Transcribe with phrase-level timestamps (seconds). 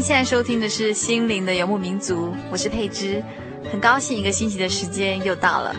[0.00, 3.22] 现在收听的是《心灵的游牧民族》，我是佩芝，
[3.70, 5.76] 很高兴一个星期的时间又到了。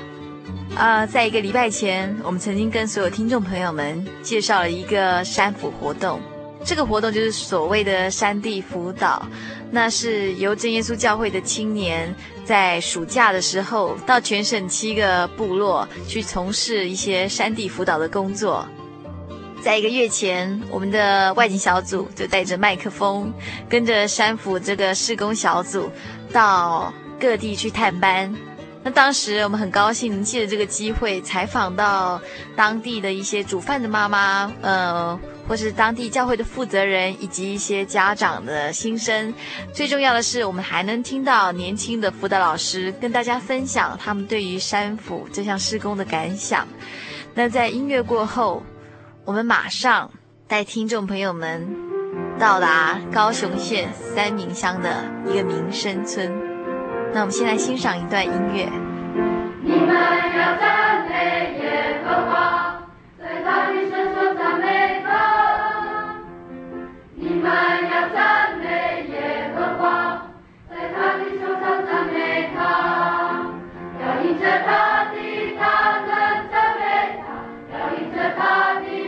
[0.76, 6.22] 呃，在一个礼拜前，我们曾经跟所有听众朋友们介绍了一个山辅活动，
[6.64, 9.28] 这个活动就是所谓的山地辅导，
[9.72, 12.14] 那是由真耶稣教会的青年
[12.46, 18.68] 在暑假的时候到全省七个部落去从事一些山地辅导的工作。
[19.64, 23.32] 在一个月前，我们的外景小组就带着麦克风，
[23.70, 25.90] 跟着山府这个施工小组
[26.34, 28.36] 到各地去探班。
[28.84, 32.20] 那当时我们很高兴，借着这个机会采访到
[32.56, 39.32] 当地的一些煮饭的妈妈，呃，或是当地教会的负责人，以及一些家长的心声。
[39.72, 46.68] 最重要的是，我们还能听到年轻的辅导老师跟大家分享他们对于山府这项施工的感想。
[47.36, 48.64] 那在音乐过后。
[49.32, 50.12] 我们马上
[50.46, 51.66] 带听众朋友们
[52.38, 56.30] 到达高雄县三民乡的一个民生村。
[57.14, 58.70] 那我们先来欣赏一段音乐。
[59.64, 62.84] 你们要赞美耶和华，
[63.18, 66.14] 在他的圣所赞美他。
[67.16, 67.54] 你们
[67.90, 70.28] 要赞美耶和华，
[70.70, 73.46] 在他的圣所赞美他。
[73.98, 76.12] 要因着他的大能
[76.52, 76.84] 赞美
[77.22, 77.24] 他，
[77.72, 79.01] 要因着他的。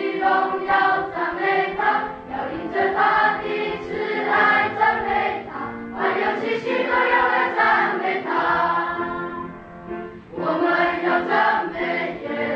[4.33, 5.53] 来赞美他，
[5.95, 7.59] 万有气息都要来赞
[7.99, 8.27] 美他。
[10.31, 10.63] 我们
[11.05, 11.31] 要赞
[11.71, 11.77] 美
[12.23, 12.52] 耶。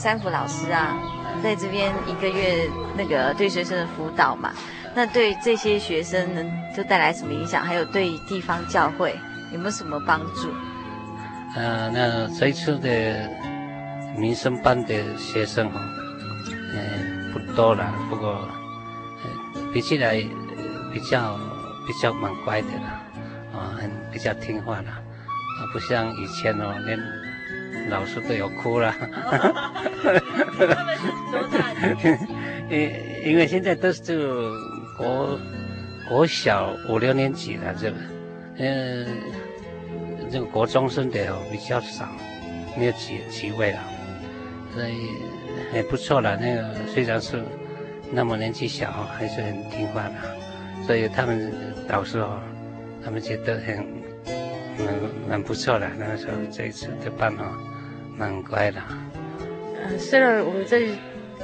[0.00, 0.96] 说这个山辅老师啊，
[1.42, 4.50] 在这边一个月那个对学生的辅导嘛，
[4.94, 7.62] 那对这些学生能就带来什么影响？
[7.62, 9.14] 还有对地方教会
[9.52, 10.50] 有没有什么帮助？
[11.56, 13.28] 呃，那这一次的
[14.16, 15.80] 民生班的学生哈，
[16.72, 20.14] 嗯，不多了，不过，呃，比起来
[20.92, 21.36] 比较
[21.86, 23.02] 比较蛮乖的啦，
[23.52, 26.98] 啊，很比较听话啦，啊，不像以前哦，连。
[27.88, 28.94] 老师都有哭了，
[32.70, 32.90] 因
[33.32, 34.56] 因为现在都是这个
[34.96, 35.38] 国
[36.08, 37.96] 国小五六年级了，这个，
[38.58, 39.06] 嗯，
[40.30, 42.08] 这个国中生的比较少，
[42.76, 43.78] 没有几几位了，
[44.74, 45.08] 所以
[45.72, 46.36] 很不错了。
[46.36, 47.42] 那个虽然是
[48.12, 50.14] 那么年纪小，还是很听话的，
[50.86, 51.52] 所以他们
[51.88, 52.40] 导师哦，
[53.04, 53.76] 他们觉得很
[54.78, 54.94] 蛮
[55.28, 55.88] 蛮不错的。
[55.98, 57.44] 那个时候这一次的班哦，
[58.16, 58.80] 蛮乖的。
[59.84, 60.92] 嗯，虽然我们这里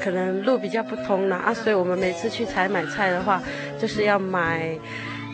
[0.01, 3.43] 可能路比较不通了啊，所以我们每次去采买菜的话，
[3.81, 4.79] 就是要买，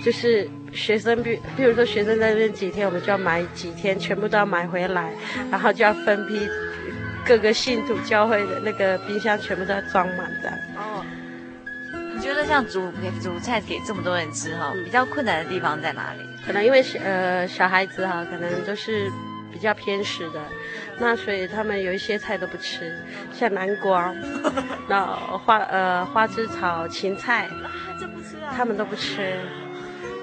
[0.05, 0.49] 就是。
[0.73, 5.13] 学生比，比如说学生在那边几天，我们就要买几天，全部都要买回来，
[5.51, 6.49] 然后就要分批
[7.27, 10.49] 各个信徒教会的那个冰箱全部都要装满的。
[10.79, 11.05] 哦，
[12.15, 12.91] 你觉得像煮
[13.21, 16.21] 煮菜给这么多人吃哈，比较困难的地方在哪里？
[16.47, 19.11] 可能因为呃小孩子哈，可能都是
[19.53, 20.41] 比较偏食的，
[20.99, 22.97] 那所以他们有一些菜都不吃，
[23.33, 24.13] 像南瓜，
[24.89, 25.05] 那
[25.45, 27.49] 花呃花枝草、芹菜，
[28.01, 29.39] 这不吃啊，他们都不吃。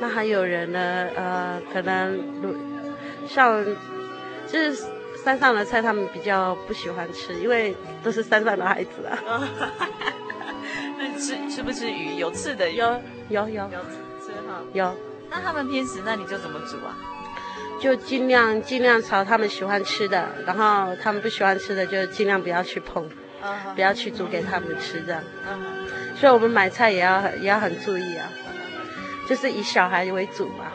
[0.02, 1.08] 那还有人呢？
[1.16, 2.18] 呃，可能
[3.28, 3.64] 像
[4.48, 4.84] 就是
[5.24, 9.20] 山上的菜，他们比较不喜欢吃，因为都是山上的孩子啊。
[10.98, 12.16] 那吃吃不吃鱼？
[12.16, 12.78] 有刺的鱼？
[12.78, 13.80] 有有有有
[14.26, 14.62] 吃哈？
[14.74, 14.96] 有。
[15.30, 16.96] 那他们偏食，那你就怎么煮啊？
[17.80, 23.10] 就尽量尽量朝他们喜欢吃的，然后他们不喜欢吃的就尽量不要去碰，
[23.74, 25.24] 不要去煮给他们吃这样。
[25.50, 25.88] 嗯。
[26.16, 28.30] 所以我们买菜也要也要很注意啊。
[29.28, 30.66] 就是以小孩为主嘛，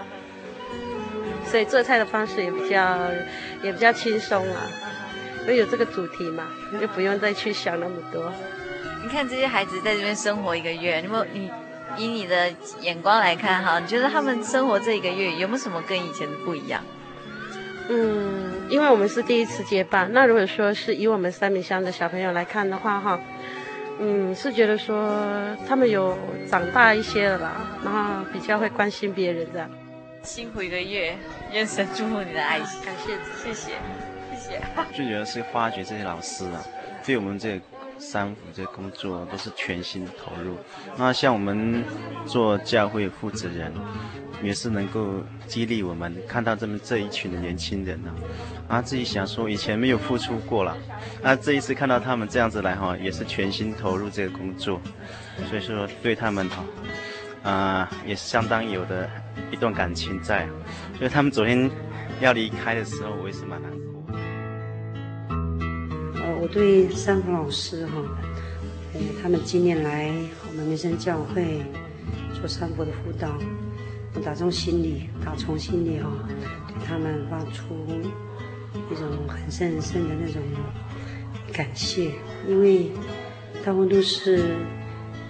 [1.44, 3.00] 所以做菜的方式也比较
[3.62, 4.62] 也比较轻松啊，
[5.42, 6.44] 因为有这个主题嘛，
[6.80, 8.32] 就不用再去想那么多。
[9.02, 11.50] 你看这些孩子在这边生活一个月，你有你
[11.98, 12.48] 以你的
[12.80, 16.80] 眼光来看哈，你觉得他们生活这一个月有没有什么跟以前的不一样？
[17.88, 23.20] 嗯，因为我们是第一次接班，那如果说是以我们三明乡的小朋友来看的话哈。
[24.00, 26.18] 嗯，是觉得说他们有
[26.50, 27.52] 长大一些了啦，
[27.84, 29.70] 然后比较会关心别人这样。
[30.24, 31.16] 辛苦一个月，
[31.52, 32.84] 愿神祝福你的爱心。
[32.84, 33.70] 感谢，谢谢，
[34.34, 34.60] 谢谢。
[34.92, 36.60] 最主要是发掘这些老师啊，
[37.06, 37.60] 对我们这个
[38.04, 40.56] 三福这工作都是全心投入。
[40.96, 41.82] 那像我们
[42.26, 43.72] 做教会负责人。
[44.42, 48.12] 也是能够激励我们看到这么这一群的年轻人呢，
[48.68, 50.76] 啊，自己想说以前没有付出过了，
[51.22, 54.78] 啊，这一次看到他们这样子来哈，也是全心投入这个工作，
[55.48, 56.64] 所以说对他们哈，
[57.50, 59.08] 啊，也是相当有的
[59.50, 60.46] 一段感情在，
[60.98, 61.70] 所以他们昨天
[62.20, 63.93] 要离开的时候，我也是蛮难。
[66.44, 67.92] 我对三福老师哈，
[68.92, 70.12] 呃，他们今年来
[70.46, 71.62] 我们民生教会
[72.34, 73.38] 做三福的辅导。
[74.14, 76.28] 我打从心里，打从心里哈、哦，
[76.68, 77.74] 对他们发出
[78.90, 80.42] 一种很深很深的那种
[81.50, 82.10] 感谢，
[82.46, 82.90] 因为
[83.64, 84.44] 他们都是，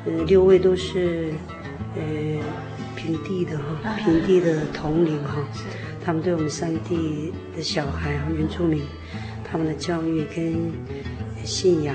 [0.06, 1.32] 呃，六位都是，
[1.94, 2.02] 呃，
[2.96, 5.46] 平地的哈，平地的同龄哈，
[6.04, 8.82] 他们对我们山地的小孩和原住民，
[9.54, 10.72] 他们的教育跟
[11.44, 11.94] 信仰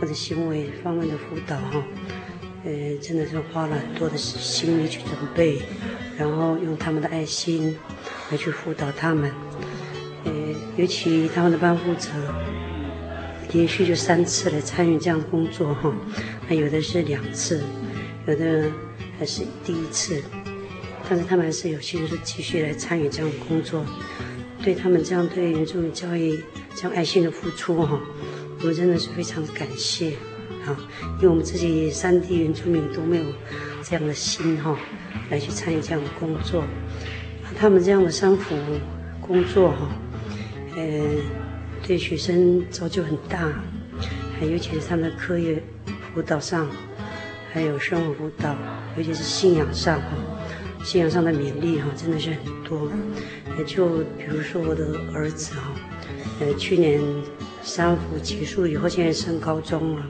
[0.00, 1.84] 或者行为方面的辅导哈。
[2.64, 5.58] 呃，真的是花了很多的心力去准备，
[6.16, 7.76] 然后用他们的爱心
[8.30, 9.30] 来去辅导他们。
[10.24, 10.32] 呃，
[10.78, 12.10] 尤其他们的班负责，
[13.52, 15.94] 连续就三次来参与这样的工作哈，
[16.48, 17.62] 那有的是两次，
[18.26, 18.70] 有的
[19.18, 20.22] 还是第一次，
[21.06, 23.84] 但是他们还是有心是继续来参与这样的工作。
[24.66, 26.42] 对他们这样对原住民教育
[26.74, 28.00] 这样爱心的付出哈，
[28.58, 30.10] 我们真的是非常感谢。
[30.66, 30.76] 啊，
[31.18, 33.24] 因为我们自己三地原住民都没有
[33.84, 34.76] 这样的心哈，
[35.30, 36.64] 来去参与这样的工作。
[37.56, 38.56] 他们这样的三福
[39.20, 39.88] 工作哈，
[40.74, 40.82] 呃，
[41.86, 43.52] 对学生造就很大，
[44.36, 45.62] 还尤其是他们的课业
[46.12, 46.66] 辅导上，
[47.52, 48.56] 还有生活辅导，
[48.96, 50.08] 尤其是信仰上哈，
[50.82, 52.90] 信仰上的勉励哈，真的是很多。
[53.58, 53.86] 也就
[54.18, 54.84] 比如说我的
[55.14, 55.70] 儿子哈，
[56.40, 57.00] 呃，去年
[57.62, 60.02] 三福结束以后，现在升高中了。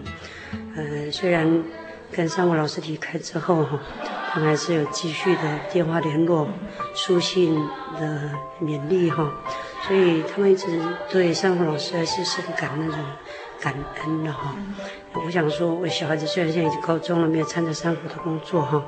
[0.77, 1.63] 呃，虽然
[2.13, 3.79] 跟三福老师离开之后哈，
[4.31, 6.49] 他们还是有继续的电话联络、
[6.95, 7.55] 书信
[7.99, 9.33] 的勉励哈，
[9.87, 10.67] 所以他们一直
[11.11, 12.99] 对三福老师还是深感那种
[13.61, 14.55] 感恩的哈。
[15.25, 18.85] 我想说，我小孩子虽然现在已经高中了，没有参加三福的工作哈，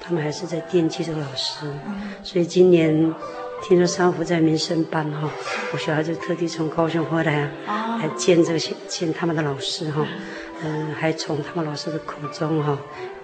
[0.00, 1.66] 他们还是在惦记这个老师。
[2.24, 3.14] 所以今年
[3.62, 5.30] 听说三福在民生班哈，
[5.72, 10.04] 我小孩就特地从高雄回来啊，来见这个见见他们的老师哈。
[10.64, 12.78] 嗯，还从他们老师的口中哈、哦，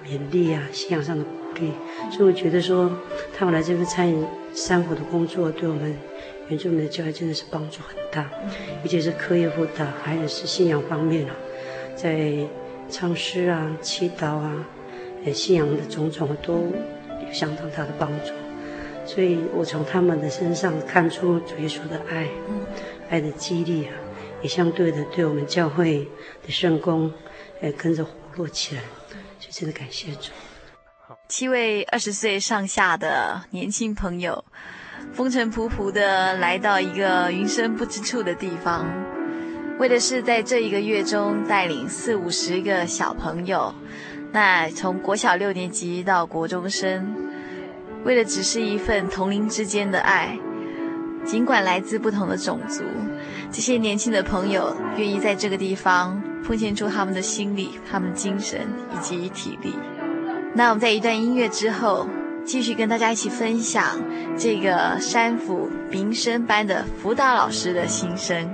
[0.05, 1.73] 勉励啊，信仰上的鼓励，
[2.11, 2.91] 所以我觉得说，
[3.37, 5.95] 他们来这边参与三福的工作，对我们
[6.49, 8.29] 原住民的教育真的是帮助很大，
[8.83, 11.35] 尤其是课业辅导，还有是信仰方面啊，
[11.95, 12.33] 在
[12.89, 14.67] 唱诗啊、祈祷啊，
[15.25, 18.33] 呃，信仰的种种都有相当大的帮助，
[19.09, 22.29] 所以我从他们的身上看出主耶稣的爱，
[23.09, 23.93] 爱的激励啊。
[24.41, 26.07] 也相对的对我们教会
[26.47, 27.13] 的圣工，
[27.61, 28.83] 也跟着活络起来。
[29.41, 30.31] 所以真的感谢主。
[31.27, 34.45] 七位二十岁上下的年轻朋友，
[35.13, 38.87] 风尘仆仆的来到一个云深不知处的地方，
[39.81, 43.75] 为的是在这一个月中带领四五十个小朋友，
[44.31, 47.28] 那从国小六年级到国中生，
[48.05, 50.39] 为的只是一份同龄之间的爱。
[51.25, 52.83] 尽管来自不同的种族，
[53.53, 58.61] 这些年轻的朋友愿意在这个地方奉献出他们的心理、他们精神
[58.95, 59.75] 以及体力。
[60.55, 62.09] 那我们在一段音乐之后，
[62.47, 63.85] 继续跟大家一起分享
[64.39, 68.49] 这个山府民生班的辅导老师的心声。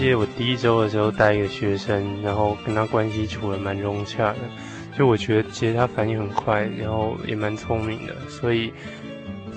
[0.00, 4.38] 记得我第一周的时候带一个学生，然后跟他关系处得蛮融洽的，
[4.96, 8.72] 就我觉得其实他反应很快，然后也蛮聪明的，所以，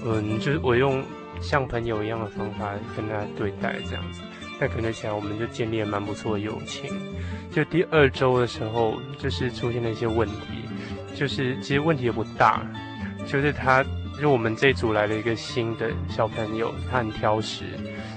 [0.05, 1.01] 嗯，就是我用
[1.39, 4.19] 像朋友一样的方法跟他对待这样子，
[4.59, 6.91] 那可能起来我们就建立了蛮不错的友情。
[7.50, 10.65] 就第二周的时候，就是出现了一些问题，
[11.15, 12.67] 就是其实问题也不大，
[13.25, 13.81] 就是他，
[14.19, 17.63] 就我们这组来了一个新的小朋友，他很挑食，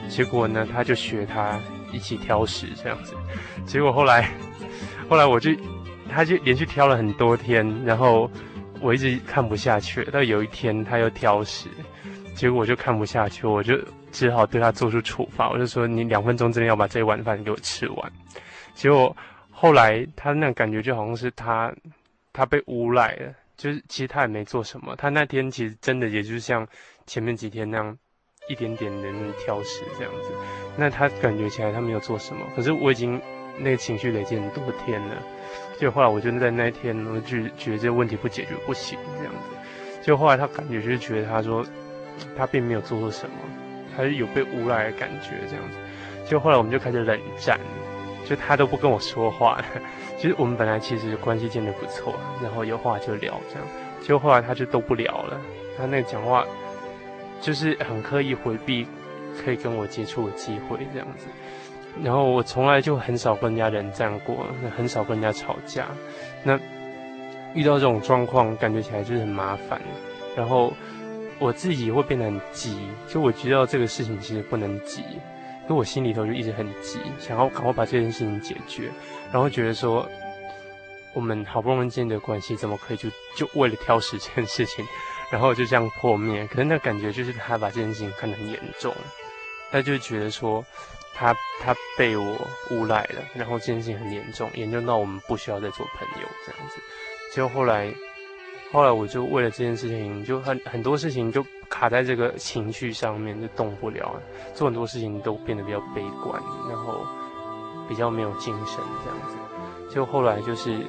[0.08, 1.60] 结果呢，他就学他。
[1.92, 3.14] 一起挑食这样子，
[3.66, 4.30] 结果后来，
[5.08, 5.50] 后来我就，
[6.08, 8.30] 他就连续挑了很多天，然后
[8.80, 11.68] 我一直看不下去，到有一天他又挑食，
[12.34, 13.78] 结果我就看不下去，我就
[14.12, 18.12] 只好对他做出处罚，我就说你两分钟之内要把这一碗饭给我吃完。
[18.74, 19.16] 结果
[19.50, 21.72] 后来他那感觉就好像是他，
[22.32, 26.66] 他被诬赖了，就是其实他也没做什么，他那天其实真的也就是像
[27.06, 27.96] 前面几天那样。
[28.48, 30.30] 一点点的挑食这样子，
[30.76, 33.20] 那他感觉起来他没有做什么，可是我已经
[33.58, 35.16] 那个情绪累积很多天了，
[35.78, 39.56] 就后来我就在那一天，我就觉得这个问题不解决不行这样子，
[40.02, 41.64] 就后来他感觉就是觉得他说
[42.36, 43.36] 他并没有做错什么，
[43.96, 45.76] 他是有被诬赖的感觉这样子，
[46.28, 47.58] 就后来我们就开始冷战，
[48.24, 49.60] 就他都不跟我说话，
[50.18, 53.66] 其 实我们本来其实关系建得不错，然后有话就聊这样，
[54.02, 55.40] 就后来他就都不聊了，
[55.76, 56.46] 他那个讲话。
[57.46, 58.84] 就是很刻意回避
[59.40, 61.26] 可以跟我接触的机会这样子，
[62.02, 64.44] 然后我从来就很少跟人家冷战过，
[64.76, 65.86] 很少跟人家吵架。
[66.42, 66.58] 那
[67.54, 69.80] 遇到这种状况，感觉起来就是很麻烦。
[70.36, 70.72] 然后
[71.38, 72.76] 我自己会变得很急，
[73.06, 78.90] 就我知道这个事情其实不能急，因为我心里头就一直很急，想要赶快把这件事情解决。
[79.32, 80.04] 然后觉得说，
[81.14, 84.84] 我们好不容易建立的关系，怎么可以就就为了挑食这件事情？
[85.30, 88.94] 然后就这样破灭，可是那感觉就是他把这件事情看得很严重，
[89.72, 90.64] 他就觉得说
[91.14, 96.80] 他他被我诬赖了，然后这件事情很严重，严重到我们不需要再做朋友这样子。
[97.32, 97.92] 结果后来，
[98.72, 104.14] 后来我就为了这件事情，就很很多事情就卡在这个情绪上面，就动不了，
[104.54, 107.04] 做很多事情都变得比较悲观，然后
[107.88, 109.92] 比较没有精神这样子。
[109.92, 110.86] 就后来就是。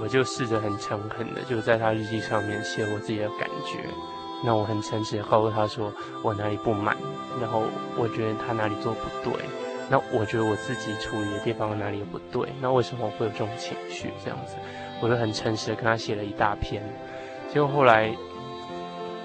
[0.00, 3.78] 我就试着很诚恳的，就在他日记上面写我自己的感觉。
[4.44, 5.90] 那我很诚实的告诉他说
[6.22, 6.96] 我哪里不满，
[7.40, 7.62] 然后
[7.96, 9.32] 我觉得他哪里做不对。
[9.88, 12.48] 那我觉得我自己处理的地方哪里也不对。
[12.60, 14.10] 那为什么我会有这种情绪？
[14.22, 14.54] 这样子，
[15.00, 16.82] 我就很诚实的跟他写了一大篇。
[17.52, 18.14] 结果后来，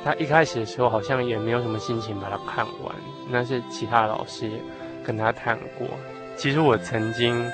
[0.05, 2.95] 他一开始的时候好像也没有什么心情把它看完。
[3.29, 4.49] 那是其他老师
[5.03, 5.87] 跟他谈过。
[6.37, 7.45] 其实我曾经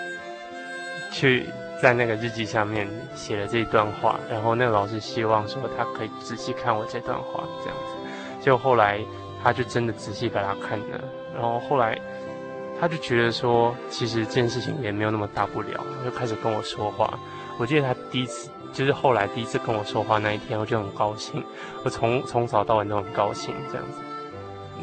[1.11, 1.45] 去。
[1.81, 7.95] 在那个日记上面写了这一段话，然后那个老师希望说他可以仔细看我这段话，这样子。
[8.41, 8.99] 就后来
[9.43, 10.99] 他就真的仔细把它看了，
[11.33, 11.97] 然后后来
[12.79, 17.17] 他就觉得说，其实这件事情也没有那么大不了，就开始跟我说话。
[17.59, 21.43] 我记得他第一次，就是后来第一次跟我说话那一天，我就很高兴。
[21.83, 23.99] 我从 从早到晚都很高兴这样子，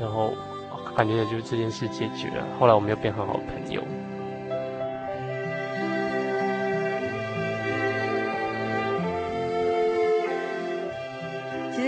[0.01, 0.35] 然后
[0.95, 2.45] 感觉就是这件事解决了。
[2.59, 3.83] 后来我们又变很好朋友。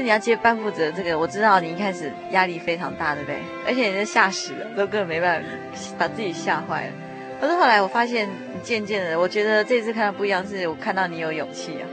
[0.07, 3.41] 你要接班负责这个，我知道你一开始压力非常大，对不对？
[3.67, 5.49] 而且你是吓死了，都根本没办法
[5.99, 6.93] 把自己吓坏了。
[7.41, 8.29] 可是后来我发现，
[8.63, 11.85] 渐渐的，我觉得这次看到不一样，是我看到你有勇气啊。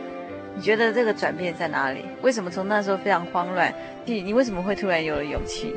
[0.55, 2.05] 你觉得这个转变在哪里？
[2.22, 3.74] 为什么从那时候非常慌乱，
[4.05, 5.74] 你你为什么会突然有了勇气？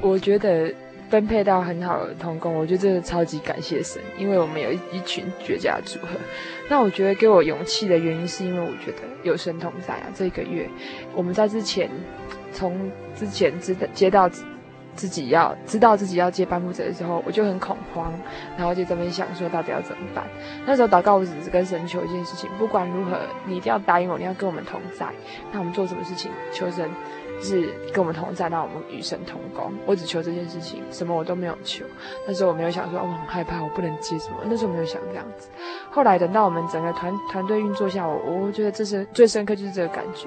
[0.00, 0.72] 我觉得
[1.10, 6.08] 分配到很好的同工，我觉得真的超级感谢神，因为我们有一一群绝佳组合。
[6.68, 10.06] 那我觉得给我勇气的原因，是因为我觉得有神同在啊。
[10.14, 10.66] 这一个月
[11.14, 11.90] 我们在之前，
[12.52, 14.30] 从之前知道接到。
[14.96, 18.12] 自己要知道自己要接班负责的时候，我就很恐慌，
[18.58, 20.24] 然后就在那边想说到底要怎么办。
[20.66, 25.06] 那时候祷告，我只是跟神求一件事情：不管如何，你一定要答应我，你要跟我们同在。
[25.52, 26.90] 那我们做什么事情，求神。
[27.40, 29.72] 是跟我们同在，让我们与神同工。
[29.86, 31.84] 我只求这件事情，什么我都没有求。
[32.26, 34.36] 那时候我没有想说，我很害怕，我不能接什么。
[34.44, 35.48] 那时候没有想这样子。
[35.90, 40.26] 后来等到我们整个团团队运作下，我我觉得这是最深刻，就是这个感觉。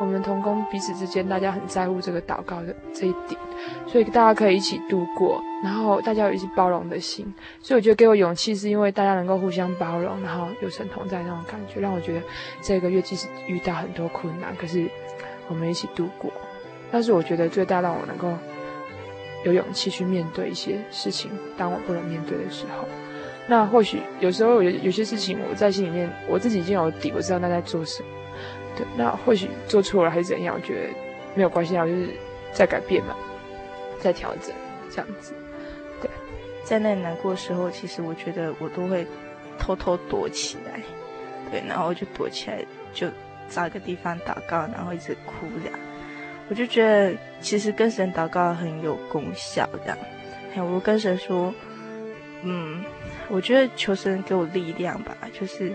[0.00, 3.40] 我们同工彼此之间，大家很在乎这个祷告的这一点，
[3.86, 7.32] 所以大家可以一起度过，然后大家有一起包容的心。
[7.60, 12.22] 所以我觉得给我勇气，是因为大家能够互相包容，然后有神同在那种感觉，让我觉得
[12.60, 14.88] 这个月即使遇到很多困难，可是
[15.48, 16.32] 我们一起度过。
[16.90, 18.32] 但是我觉得最大让我能够
[19.44, 22.86] 有勇气去面对一些事情，当我不能面对的时候，
[23.46, 28.08] 那或许有时候有有些事情我在心里面我自己已经有底，我知道那在做什么。
[28.76, 30.94] 对，那或许做错了还是怎样，我觉得
[31.34, 32.08] 没有关系，我就是
[32.52, 33.14] 在改变嘛，
[34.00, 34.54] 在调整
[34.90, 35.32] 这样子。
[36.00, 36.10] 对，
[36.64, 39.06] 在那难过的时候，其实我觉得我都会
[39.58, 40.80] 偷偷躲起来，
[41.50, 43.06] 对，然后就躲起来，就
[43.48, 45.78] 找一个地方祷告，然后一直哭这样。
[46.48, 49.98] 我就觉得，其实跟神祷告很有功效，这样。
[50.54, 51.52] 哎，我跟神说，
[52.42, 52.84] 嗯，
[53.28, 55.72] 我觉得求神给我力量吧，就是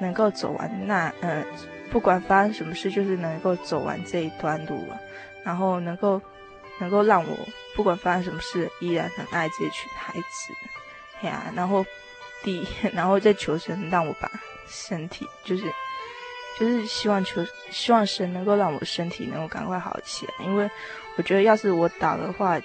[0.00, 1.44] 能够走完那，嗯，
[1.90, 4.96] 不管发生什么事，就是能够走完这一段路啊，
[5.44, 6.22] 然后能够，
[6.78, 7.36] 能够让我
[7.74, 10.52] 不管发生什么事，依然很爱这群孩子。
[11.20, 11.84] 哎呀，然后
[12.44, 12.64] 第，
[12.94, 14.30] 然后再求神让我把
[14.68, 15.64] 身体，就是。
[16.58, 20.70] 就是希望求，希望神能够让我身体能够赶快好起来，因为
[21.16, 22.58] 我觉得要是我倒的话，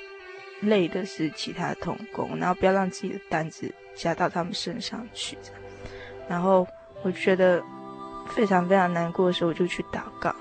[0.61, 5.37] 累的是其他的同工，然后不要让自己的担子加到他们身上去。
[6.29, 6.65] 然后
[7.03, 7.61] 我觉得
[8.29, 10.33] 非常非常难过的时候，我就去祷告。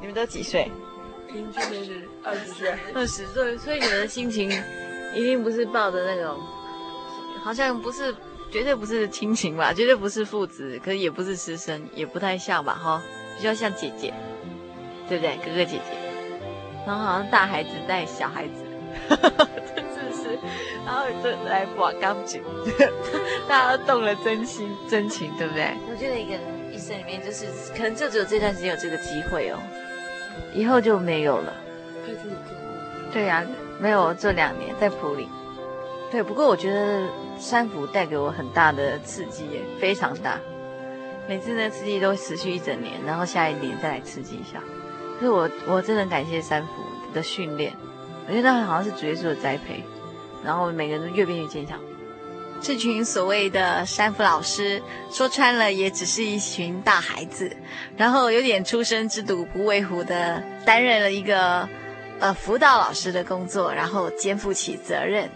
[0.00, 0.68] 你们都几岁？
[1.28, 4.50] 平均的是二十岁，二十岁，所以你们的心情
[5.14, 6.36] 一定不是抱着那种，
[7.44, 8.12] 好像不是。
[8.50, 13.02] 绝对不是亲情吧，绝对不是父子，可是也不是师生，也不太像吧，哈，
[13.36, 14.12] 比较像姐姐，
[15.08, 15.36] 对不对？
[15.36, 15.96] 哥哥姐姐，
[16.86, 18.52] 然后好像大孩子带小孩子，
[19.08, 20.38] 哈哈哈，真是，
[20.84, 22.42] 然后就来把钢琴，
[23.48, 25.72] 大家都动了真心真情，对不对？
[25.88, 26.40] 我觉得一个人
[26.72, 29.58] 一生里面，就是可能就只有这段时间有这个机会哦，
[30.54, 31.54] 以后就没有了。
[33.12, 33.46] 对呀、啊，
[33.80, 35.28] 没有这两年在普里，
[36.10, 37.06] 对，不过我觉得。
[37.40, 40.38] 三福带给我很大的刺激，耶，非常大。
[41.26, 44.62] 每次的刺激都持续一整年，然后下一年再来刺激一下。
[45.18, 46.72] 可是我我真的感谢三福
[47.14, 47.72] 的训练，
[48.26, 49.82] 我觉得那好像是主耶稣的栽培，
[50.44, 51.78] 然后每个人都越变越坚强。
[52.60, 57.56] 这群所谓的三福老师，说穿了也只是一群大孩子，
[57.96, 61.66] 然后有点初生之犊不畏虎的担任了一个
[62.18, 65.30] 呃辅导老师的工作，然后肩负起责任。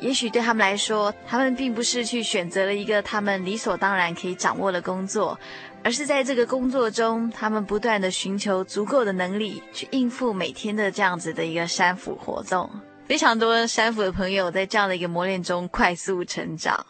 [0.00, 5.38] 也许对他们来说，他们并不是去选择了一个他们理所当然可以掌握的工作，
[5.82, 12.70] 而是在这个工作中，他们不断地寻求足够的能力去应付每天的这样子的一个山辅活动。
[13.06, 16.86] 非常多山辅的朋友在这样的一个磨练中快速成长。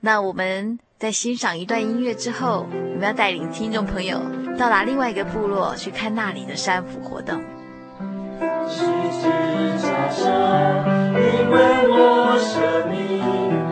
[0.00, 4.20] 那我们在欣赏一段音乐之后，我们要带领听众朋友
[4.58, 7.42] 到达另外一个部落去看那里的山辅活动。
[11.14, 11.56] 因为
[11.88, 13.65] 我生命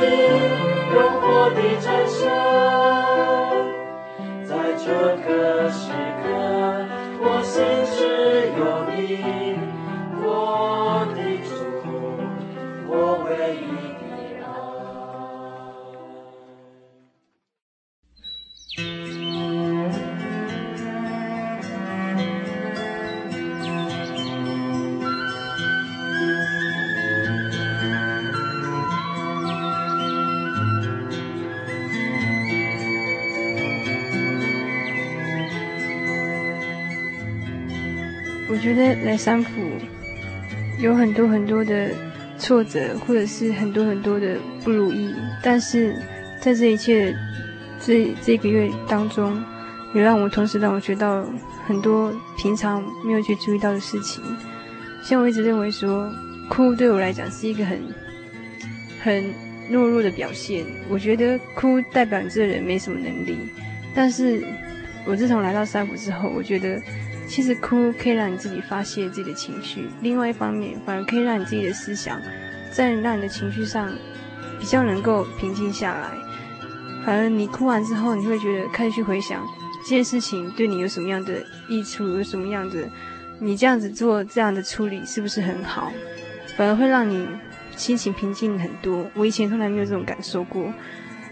[0.00, 0.10] 握手里
[0.92, 2.24] 荣华的真相，
[4.44, 5.16] 在这
[38.60, 39.50] 我觉得来三福
[40.78, 41.88] 有很多很多的
[42.36, 45.96] 挫折，或者是很多很多的不如意，但是
[46.42, 47.16] 在这一切
[47.80, 49.42] 这这个月当中，
[49.94, 51.24] 也让我同时让我学到
[51.66, 54.22] 很多平常没有去注意到的事情。
[55.02, 56.12] 像我一直认为说，
[56.50, 57.80] 哭对我来讲是一个很
[59.02, 59.24] 很
[59.70, 63.38] 懦弱的表现，我觉得哭代表你这个人没什么能力。
[63.94, 64.42] 但是
[65.06, 66.78] 我自从来到三福之后，我觉得。
[67.30, 72.20] 其实哭可以让你自己发泄自己的情绪，另外一方面反而可以让你自己的思想，
[72.72, 73.88] 在让你的情绪上
[74.58, 76.10] 比较能够平静下来。
[77.06, 79.46] 反而你哭完之后，你会觉得开始去回想
[79.84, 82.90] 这件事情对你有什么样的益处，有什么样的，
[83.38, 85.92] 你这样子做这样的处理是不是很好？
[86.56, 87.28] 反而会让你
[87.76, 89.08] 心情平静很多。
[89.14, 90.74] 我以前从来没有这种感受过，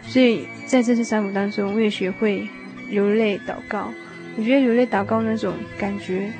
[0.02, 2.48] 所以在这次三福当中，我也学会
[2.88, 3.92] 流泪祷告。
[4.38, 6.32] 我觉得流泪祷告那种感觉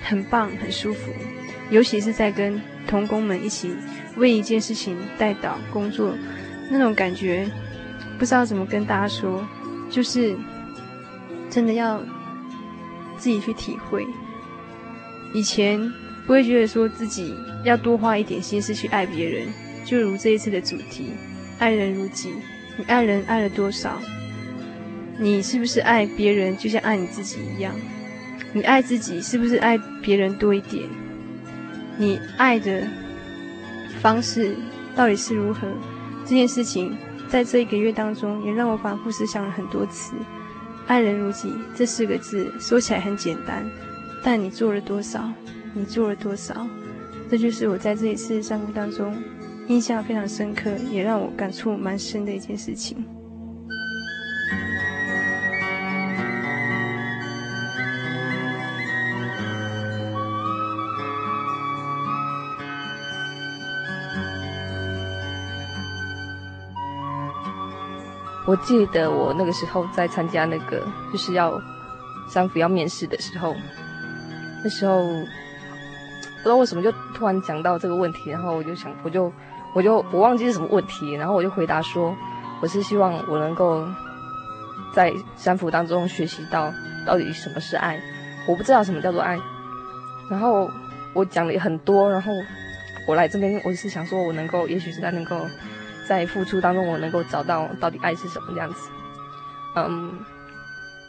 [0.00, 1.10] 很棒，很舒服，
[1.68, 3.74] 尤其是在跟同工们一起
[4.16, 6.14] 为一件事情代祷工作，
[6.70, 7.50] 那种感觉
[8.16, 9.44] 不知道怎么跟大家说，
[9.90, 10.36] 就是
[11.50, 12.00] 真的要
[13.18, 14.06] 自己去体会。
[15.34, 15.92] 以前
[16.26, 19.48] 不会觉得说自己要多花一点心思去爱别人，
[19.84, 21.10] 就如这一次的主题
[21.58, 22.32] “爱人如己”，
[22.78, 24.00] 你爱人爱了多少？
[25.22, 27.74] 你是不是爱别人就像爱你自己一样？
[28.54, 30.88] 你爱自己是不是爱别人多一点？
[31.98, 32.88] 你爱的
[34.00, 34.56] 方式
[34.96, 35.68] 到底是如何？
[36.24, 36.96] 这件事情
[37.28, 40.14] 在这一个月当中也让我反复思想了很多次。
[40.86, 43.62] 爱人如己这四个字说起来很简单，
[44.24, 45.30] 但你做了多少？
[45.74, 46.66] 你做了多少？
[47.30, 49.14] 这就是我在这一次三福当中
[49.68, 53.04] 印象非常深刻，也让我感触蛮深的一件事情。
[68.50, 71.56] 我记得我那个时候在参加那个就是要
[72.26, 73.54] 三福要面试的时候，
[74.64, 79.32] 那时候不知道为什么就突然讲到这个问题，然后我就想，我就
[79.72, 82.12] 我就我忘记是什么问题，然后我就回答说，
[82.60, 83.86] 我是希望我能够
[84.92, 86.72] 在三福当中学习到
[87.06, 88.00] 到底什么是爱，
[88.48, 89.38] 我不知道什么叫做爱，
[90.28, 90.68] 然后
[91.14, 92.32] 我讲了很多，然后
[93.06, 95.36] 我来这边我是想说我能够，也许是在能够。
[96.10, 98.90] 在付出当中，我能够找到到底爱是什么样子。
[99.76, 100.18] 嗯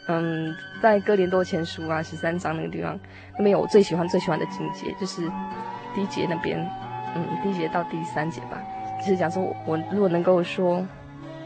[0.07, 2.99] 嗯，在哥林多前书啊十三章那个地方，
[3.35, 5.23] 那边有我最喜欢最喜欢的经节，就是
[5.95, 6.59] 第一节那边，
[7.15, 8.61] 嗯，第一节到第三节吧，
[8.99, 10.85] 就是讲说我我如果能够说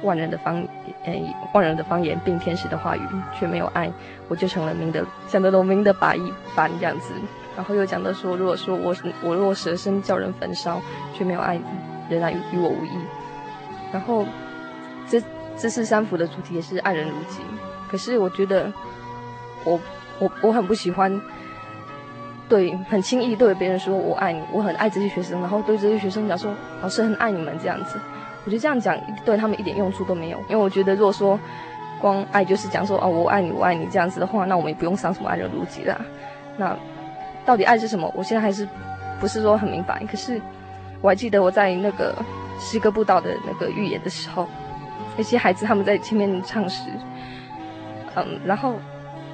[0.01, 0.61] 万人的方
[1.05, 3.07] 言，万人的方言，并天使的话语，
[3.39, 3.89] 却没有爱，
[4.27, 7.13] 我就成了明的，像得龙明的把一般这样子。
[7.55, 10.81] 然后又讲到说，如果说我我若舍身叫人焚烧，
[11.13, 11.57] 却没有爱，
[12.09, 12.99] 仍然与我无异。
[13.95, 14.25] 然后，
[15.09, 15.23] 这
[15.57, 17.39] 这次三福的主题也是爱人如己。
[17.89, 18.69] 可是我觉得
[19.63, 19.79] 我，
[20.19, 21.21] 我我很不喜欢
[22.49, 27.97] 对很轻易对别人说我爱你，我很爱这些学生，然后对这些学生讲说老师很爱你们这样子。
[28.43, 30.37] 我觉得这样讲对他们一点用处都没有。
[30.49, 31.39] 因为我觉得如果说
[32.01, 35.97] 光爱就是讲说哦我爱你我爱你这样子的话，那我们也不用上什么爱人如己啦。
[36.57, 36.75] 那
[37.45, 38.11] 到底爱是什么？
[38.13, 38.67] 我现在还是
[39.21, 40.03] 不是说很明白。
[40.11, 40.41] 可是
[41.01, 42.15] 我还记得我在那个
[42.59, 44.47] 诗歌布道的那个预演的时候，
[45.17, 46.89] 那些孩子他们在前面唱诗，
[48.15, 48.75] 嗯，然后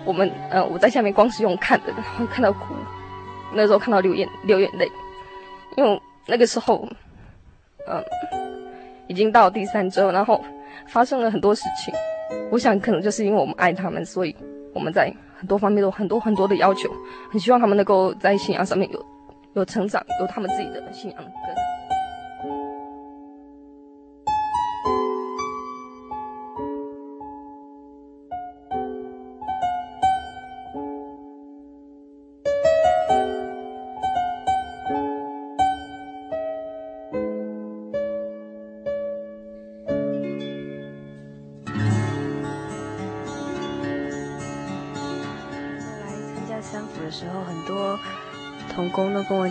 [0.04, 2.74] 我们呃我在下面光是用看的，然后看到哭，
[3.54, 4.92] 那时候看到流眼流眼泪，
[5.78, 6.88] 因为那个时候
[7.88, 8.04] 嗯
[9.08, 10.44] 已经到第三周，然后
[10.88, 11.94] 发生了很多事情。
[12.50, 14.36] 我想可能就是因为我们爱他们，所以
[14.74, 16.90] 我们在很多方面都很多很多的要求，
[17.30, 19.06] 很希望他们能够在信仰上面有
[19.54, 21.32] 有成长，有他们自己的信仰根。
[21.32, 21.71] 工都跟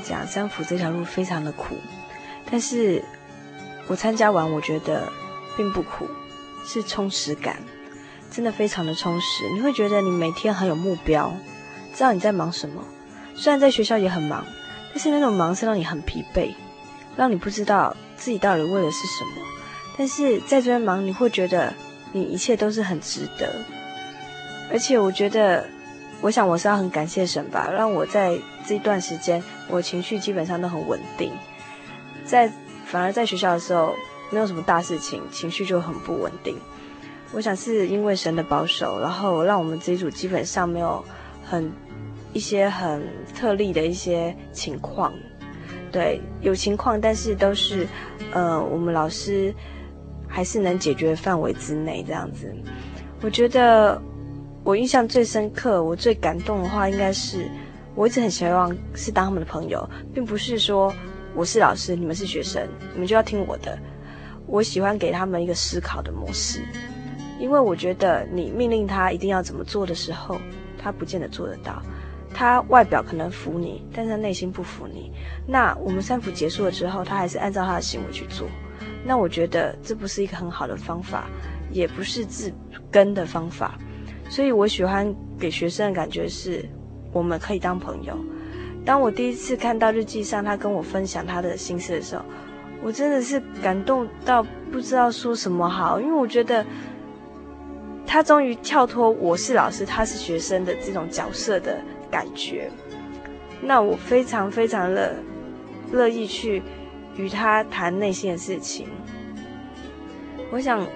[0.00, 1.76] 讲，三辅这条路非常的苦，
[2.50, 3.04] 但是
[3.86, 5.12] 我参加完，我觉得
[5.56, 6.08] 并不苦，
[6.64, 7.56] 是充实感，
[8.30, 9.48] 真的非常的充实。
[9.54, 11.32] 你会觉得你每天很有目标，
[11.94, 12.82] 知道你在忙什么。
[13.36, 14.44] 虽然在学校也很忙，
[14.92, 16.54] 但是那种忙是让你很疲惫，
[17.16, 19.46] 让你不知道自己到底为的是什么。
[19.96, 21.72] 但是在这边忙，你会觉得
[22.12, 23.52] 你一切都是很值得，
[24.72, 25.68] 而且我觉得。
[26.22, 31.32] 我想我是要很感谢神吧，让我在这一段时间，我情绪基本上都很稳定。
[32.24, 32.50] 在
[32.84, 33.94] 反而在学校的时候，
[34.30, 36.58] 没有什么大事情，情绪就很不稳定。
[37.32, 41.02] 我想是因为神的保守，然后让我们这一组基本上没有
[41.42, 41.72] 很
[42.34, 43.02] 一些很
[43.34, 45.12] 特例的一些情况。
[45.90, 47.88] 对，有情况，但是都是
[48.32, 49.54] 呃，我们老师
[50.28, 52.54] 还是能解决范围之内这样子。
[53.22, 54.00] 我觉得。
[54.62, 57.48] 我印象最深刻，我最感动的话，应该是
[57.94, 60.92] 我一直很希望是当他们的朋友，并不是说
[61.34, 63.78] 我是老师，你们是学生，你们就要听我的。
[64.46, 66.60] 我喜欢给他们一个思考的模式，
[67.38, 70.40] 因为我觉得你命令他一定要怎么做的时候，
[70.76, 71.82] 他不见得做得到。
[72.32, 75.10] 他外表可能服你，但是他内心不服你。
[75.46, 78.46] 那我们三辅结束了之后，他还是按照他的行为去做。
[79.04, 81.28] 那我觉得这不是一个很好的方法，
[81.72, 82.52] 也不是治
[82.90, 83.78] 根的方法。
[84.30, 86.64] 所以我喜欢给学生的感觉是，
[87.12, 88.16] 我们可以当朋友。
[88.84, 92.24] 当我第一次看到日记上他跟我分享他的心事的时候，
[92.80, 94.40] 我真的是感动到
[94.70, 96.64] 不知道说什么好，因为我觉得
[98.06, 102.70] 他终于跳脱我是老师，他是学生的这种角色的感觉。
[103.60, 105.16] 那我非常非常的
[105.90, 106.62] 乐意去
[107.16, 108.86] 与他谈内心的事情。
[110.52, 110.86] 我想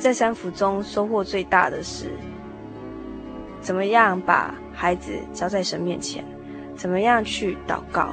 [0.00, 2.10] 在三辅中收获最大的是。
[3.62, 6.22] 怎么样把孩子交在神面前？
[6.76, 8.08] 怎么样去祷告？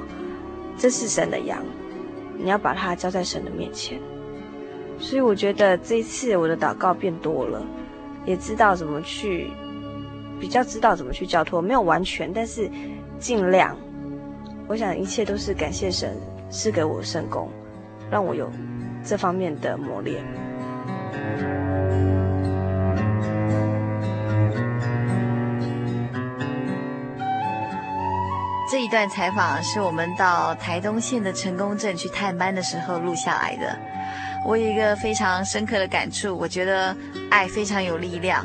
[0.77, 1.57] 这是神的羊，
[2.38, 3.99] 你要把它交在神的面前。
[4.99, 7.65] 所以我觉得这一次我的祷告变多了，
[8.25, 9.47] 也知道怎么去，
[10.39, 12.69] 比较知道怎么去交托，没有完全，但是
[13.17, 13.75] 尽量。
[14.67, 16.15] 我想一切都是感谢神
[16.49, 17.49] 赐给我圣工，
[18.12, 18.51] 让我有
[19.03, 20.23] 这方面的磨练。
[28.89, 33.78] 一段采访是我们到台东县的成功镇去探班的时候录下来的。
[34.43, 36.97] 我有一个非常深刻的感触，我觉得
[37.30, 38.43] 爱非常有力量。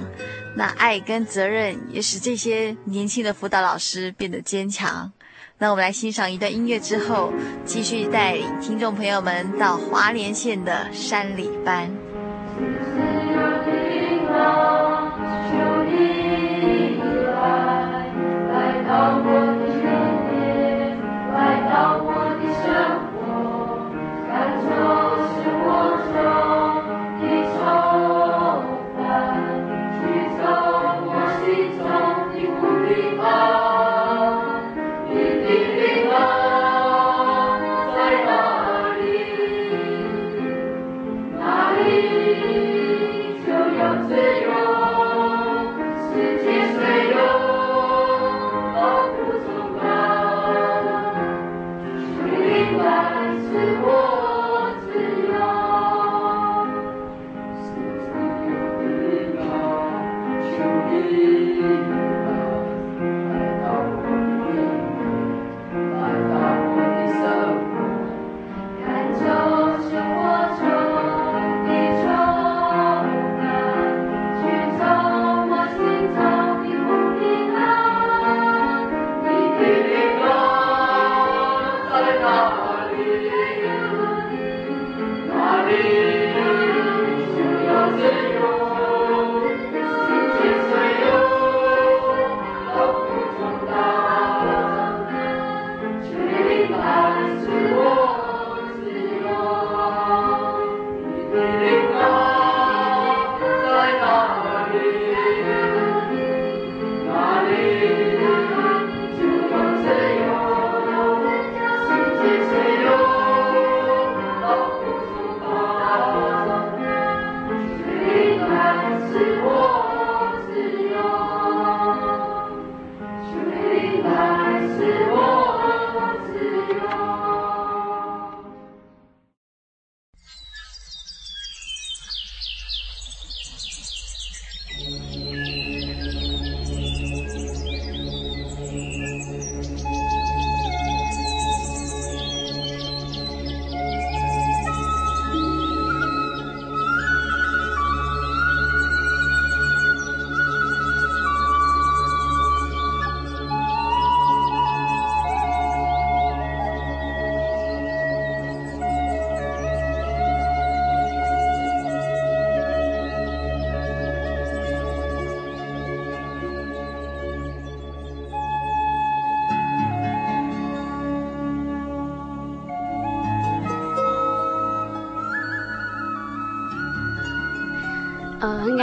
[0.54, 5.11] 那爱跟责任也使这些年轻的辅导老师变得坚强。
[5.57, 7.33] 那我们来欣赏一段音乐之后，
[7.64, 11.90] 继续带领听众朋友们到华莲县的山里班。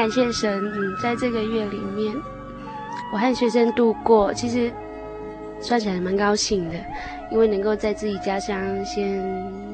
[0.01, 2.11] 感谢神，嗯，在这个月里面，
[3.13, 4.71] 我和学生度过，其实
[5.59, 6.75] 算起来蛮高兴的，
[7.31, 9.23] 因为能够在自己家乡先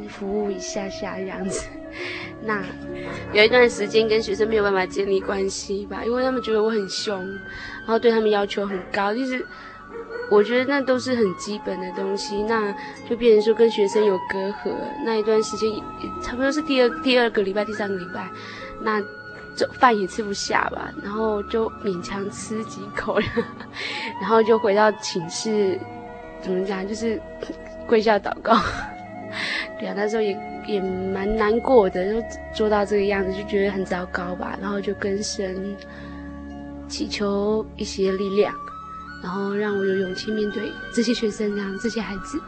[0.09, 1.69] 服务一下下这样子。
[2.43, 2.61] 那
[3.31, 9.41] 有一段时间跟学生没有办法建立关系吧，因为他们觉得我很凶，然后对他们要求很高，其实
[10.29, 12.75] 我觉得那都是很基本的东西，那
[13.09, 14.75] 就变成说跟学生有隔阂。
[15.05, 15.81] 那一段时间也
[16.21, 18.29] 差不多是第二第二个礼拜、第三个礼拜，
[18.81, 19.01] 那。
[19.57, 23.19] 就饭也吃不下吧，然后就勉强吃几口，
[24.21, 25.77] 然后就回到寝室，
[26.41, 27.19] 怎么讲，就是
[27.87, 28.55] 跪下祷告。
[29.79, 34.57] 对啊，那时候也也蛮难过的，就做到这个样子，就觉得很糟糕吧。
[34.61, 35.75] 然后就跟神
[36.87, 38.53] 祈求一些力量，
[39.21, 42.39] 然后让我有勇气面对这些学生，这样这些孩子。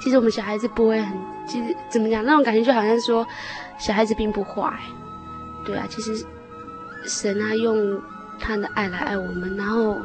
[0.00, 3.26] 其实我们小孩子不会很，其实怎么讲，那种感觉就好像说
[3.78, 4.72] 小孩子并不坏。
[5.66, 6.24] 对啊，其实
[7.04, 8.00] 神啊用
[8.38, 9.98] 他的爱来爱我们，然后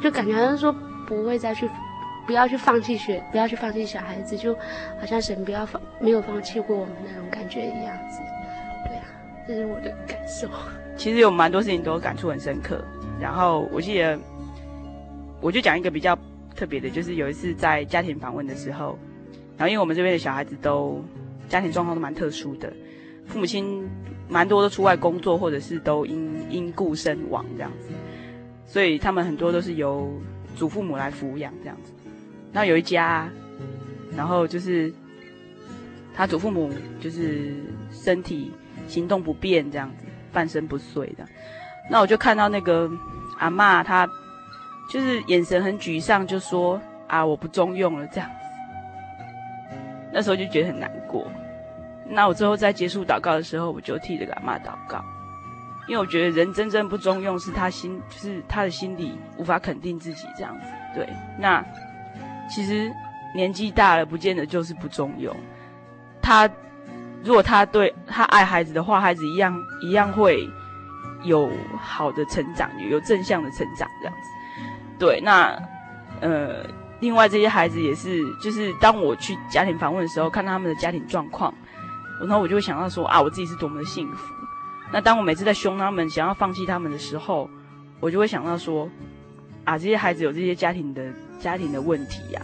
[0.00, 0.74] 就感觉好像说
[1.06, 1.70] 不会再去，
[2.26, 4.52] 不要去放弃学，不要去放弃小孩子，就
[5.00, 8.20] 好像神不要放，没有放弃过我们那种感觉一样子。
[8.86, 9.04] 对啊，
[9.46, 10.48] 这是我的感受。
[10.96, 12.84] 其实有蛮多事情都感触很深刻。
[13.20, 14.18] 然后我记得，
[15.40, 16.18] 我就讲一个比较
[16.56, 18.98] 特别的，就是有一次在家庭访问的时候，
[19.56, 21.02] 然后因为我们这边的小孩子都
[21.48, 22.72] 家庭状况都蛮特殊的，
[23.26, 23.88] 父母亲。
[24.28, 27.88] 蛮多都出外工作，或者是都因因故身亡这样子，
[28.66, 30.12] 所以他们很多都是由
[30.54, 31.92] 祖父母来抚养这样子。
[32.52, 33.28] 然后有一家，
[34.16, 34.92] 然后就是
[36.14, 37.54] 他祖父母就是
[37.90, 38.50] 身体
[38.86, 41.24] 行动不便这样子，半身不遂的。
[41.90, 42.90] 那我就看到那个
[43.38, 44.06] 阿嬷，她
[44.90, 48.36] 就是眼神很沮丧，就说：“啊，我不中用了。”这样子。
[50.12, 51.26] 那时候就觉得很难过。
[52.10, 55.04] 那我最后在结束祷告的时候，我就替这个阿嬷祷告，
[55.86, 60.66] 因为我觉得人真正不中用，是他心，就是他的心里无法肯定自己这样子。
[60.94, 61.08] 对，
[61.38, 61.64] 那
[62.50, 62.90] 其实
[63.34, 65.36] 年纪大了，不见得就是不中用。
[66.22, 66.48] 他
[67.22, 70.48] 如果他对他爱孩子的话，孩子一样一样会
[71.24, 74.30] 有好的成长，有正向的成长这样子。
[74.98, 75.56] 对，那
[76.20, 76.64] 呃，
[77.00, 81.52] 另外这些孩子也是，就是当我去家庭访问的时候，看到他们的家庭状况。
[82.20, 84.34] 然后我就会想到说啊，我自己是多么的幸福。
[84.92, 87.48] 那当我每次在凶他们、想要放弃他们的时候，
[88.00, 88.88] 我就会想到说，
[89.64, 92.42] 啊，这些孩子有这些家庭的家庭的问题呀，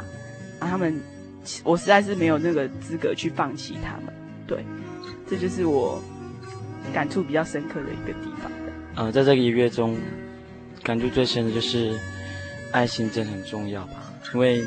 [0.60, 1.00] 啊，他们，
[1.62, 4.12] 我实在是没有那个资格去放弃他们。
[4.46, 4.64] 对，
[5.26, 6.02] 这就是我
[6.92, 8.52] 感触比较深刻的一个地方。
[8.96, 9.96] 呃，在这个一月中，
[10.82, 11.98] 感触最深的就是
[12.72, 14.04] 爱心真的很重要吧，
[14.34, 14.66] 因为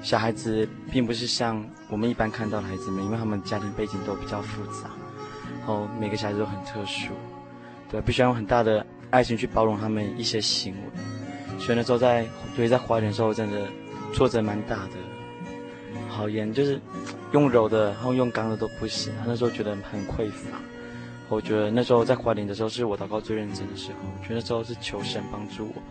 [0.00, 1.62] 小孩子并不是像。
[1.90, 4.90] 我们一般看到的孩子们，因为他们家庭背景都比较复杂，
[5.58, 7.12] 然后每个小孩子都很特殊，
[7.90, 11.58] 对，必须要用很大的爱心去包容他们一些行为。
[11.58, 12.24] 所以那时候在，
[12.54, 13.66] 所以在怀孕的时候，真的
[14.14, 14.92] 挫折蛮大的。
[16.08, 16.80] 好严，就是
[17.32, 19.12] 用柔的，然后用刚的都不行。
[19.26, 20.58] 那时候觉得很匮乏。
[21.28, 23.98] 我觉得那时候在怀孕的时候，是我祷告最认真的时候。
[24.04, 25.82] 我觉得那时候是求神帮助我。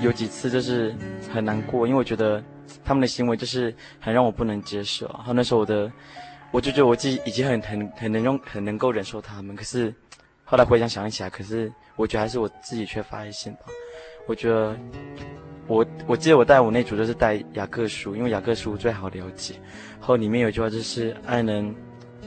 [0.00, 0.94] 有几次就是
[1.32, 2.42] 很难过，因为我觉得
[2.84, 5.06] 他们的行为就是很让我不能接受。
[5.08, 5.90] 然后那时候我的，
[6.50, 9.92] 我就觉得我自己已经很很很能用很能够忍受他们，可是
[10.44, 13.60] 后来回想想起来，可是我觉得还是我自己缺乏爱心吧。
[14.26, 14.78] 我觉得
[15.66, 19.54] 我我记得我带我那组就是带雅各书，因为雅各书最好了解。
[19.98, 21.74] 然后里面有句话就是爱能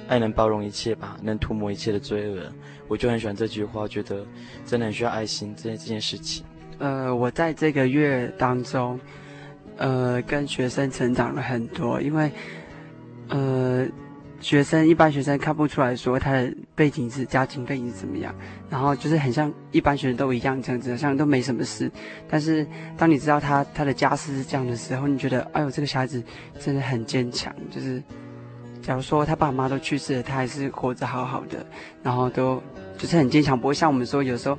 [0.07, 2.51] 爱能包容一切吧，能涂抹一切的罪恶。
[2.87, 4.25] 我就很喜欢这句话，觉得
[4.65, 6.45] 真的很需要爱心这件这件事情。
[6.81, 8.99] 呃，我在这个月当中，
[9.77, 12.31] 呃，跟学生成长了很多，因为，
[13.29, 13.87] 呃，
[14.39, 18.33] 学生一般学生看不出来说他的背景是家庭背景是怎么样，
[18.69, 21.89] 然后就是很像一般学生都一样这样子，像都没什么事。
[22.27, 22.65] 但是
[22.97, 26.21] 当你知道他他的家世是这样的时候，你觉得哎呦，这个小孩子
[26.59, 28.01] 真的很坚强，就是。
[28.81, 31.63] 假如说他爸妈都去世了，他还是活着好好的，
[32.01, 32.59] 然后都
[32.97, 34.57] 就是很坚强，不会像我们说有时候，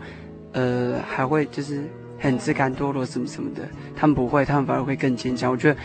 [0.52, 1.82] 呃，还会就是
[2.22, 3.68] 很自甘堕落什么什么的。
[3.94, 5.52] 他们不会，他们反而会更坚强。
[5.52, 5.78] 我觉得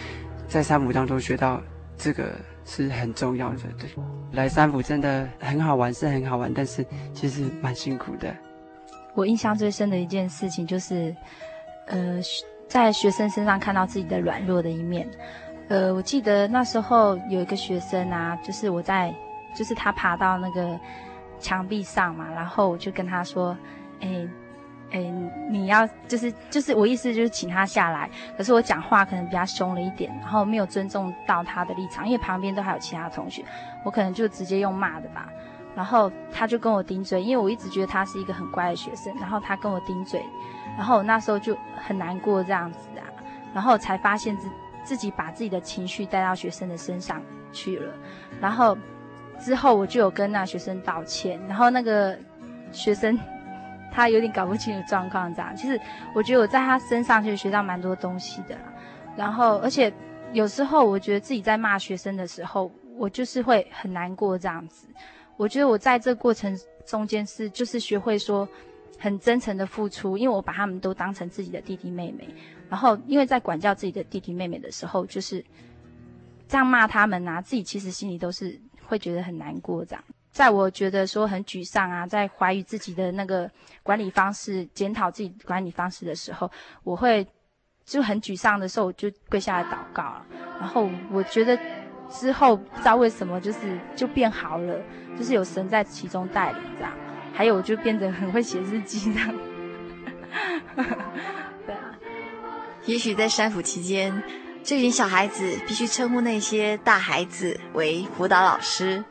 [0.47, 1.61] 在三福当中学到
[1.97, 2.31] 这个
[2.63, 3.57] 是很重要的。
[3.77, 3.89] 对，
[4.31, 8.33] 来三福真的很好玩，是很好玩，但是其实蛮辛苦的。
[9.15, 11.13] 我印象最深的一件事情就是，
[11.87, 12.21] 呃，
[12.67, 15.09] 在学生身上看到自己的软弱的一面。
[15.69, 19.13] 呃，我记得那时候有一个学生啊，就是我在，
[19.55, 20.79] 就是他爬到那个
[21.39, 23.57] 墙壁上嘛，然后我就跟他说，
[23.99, 24.25] 哎，
[24.91, 24.99] 哎，
[25.49, 33.43] 你要就是就是我意思就是请他下来，可是我讲话可能比较凶了一点，然后没有尊重到他的立场，因为旁边都还有其他同学，
[33.83, 35.29] 我可能就直接用骂的吧，
[35.75, 40.23] 然后他就跟我顶嘴，因为我一直觉得他是一个很乖的学生，然后他跟我顶嘴，
[40.77, 43.03] 然后我那时候就很难过这样子啊，
[43.53, 44.47] 然后才发现自。
[44.87, 47.21] 自己把自己的情绪带到学生的身上
[47.51, 47.93] 去了，
[48.39, 48.77] 然后
[49.37, 52.17] 之后我就有跟那学生道歉，然后那个
[52.71, 53.19] 学生
[53.97, 55.55] 他有点搞不清楚状况，这样。
[55.55, 55.81] 其实
[56.13, 58.55] 我觉得我在他身上其实学到蛮多东西的，
[59.15, 59.91] 然后而且
[60.33, 64.87] 有时候我觉得自己在骂学生的时候，我就是会很难过这样子。
[65.35, 68.47] 我觉得我在这过程中间是就是学会说
[68.99, 72.29] 很真诚的付出，因为我把他们都当成自己的弟弟妹妹。
[72.69, 75.43] 然后，因为在管教自己的弟弟妹妹的时候，就是
[76.47, 79.83] 这样骂他们啊，自己其实心里都是会觉得很难过。
[79.83, 80.03] 这样，
[80.37, 83.49] 在我觉得说很沮丧啊，在怀疑自己的那个
[83.81, 86.47] 管理方式、检讨自己管理方式的时候，
[86.83, 87.25] 我会
[87.83, 90.23] 就很沮丧的时候，我就跪下来祷告了。
[90.59, 91.57] 然后我觉得
[92.07, 94.79] 之后不知道为什么，就是就变好了，
[95.17, 96.93] 就是有神在其中带领这样。
[97.33, 99.33] 还有，我就变得很会写日记这样。
[102.85, 104.21] 也许在三辅期间，
[104.63, 109.03] 这群小孩子必须称呼那些大孩子为辅导老师，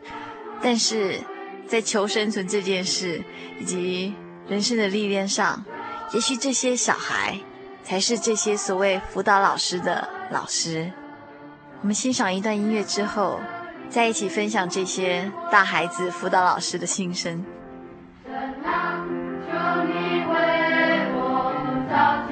[0.62, 1.20] 但是
[1.66, 3.22] 在求生存这件事
[3.60, 4.14] 以及
[4.48, 5.64] 人生的历练上，
[6.12, 7.38] 也许这些小孩
[7.82, 10.90] 才是这些所谓辅导老师的老师。
[11.82, 13.40] 我们欣赏一段音乐之后，
[13.88, 17.44] 再一起分享这些大孩子辅导老师的心声。
[18.24, 18.34] 神
[18.64, 19.04] 啊，
[19.46, 19.52] 求
[19.84, 20.34] 你为
[21.14, 21.52] 我
[21.88, 22.26] 照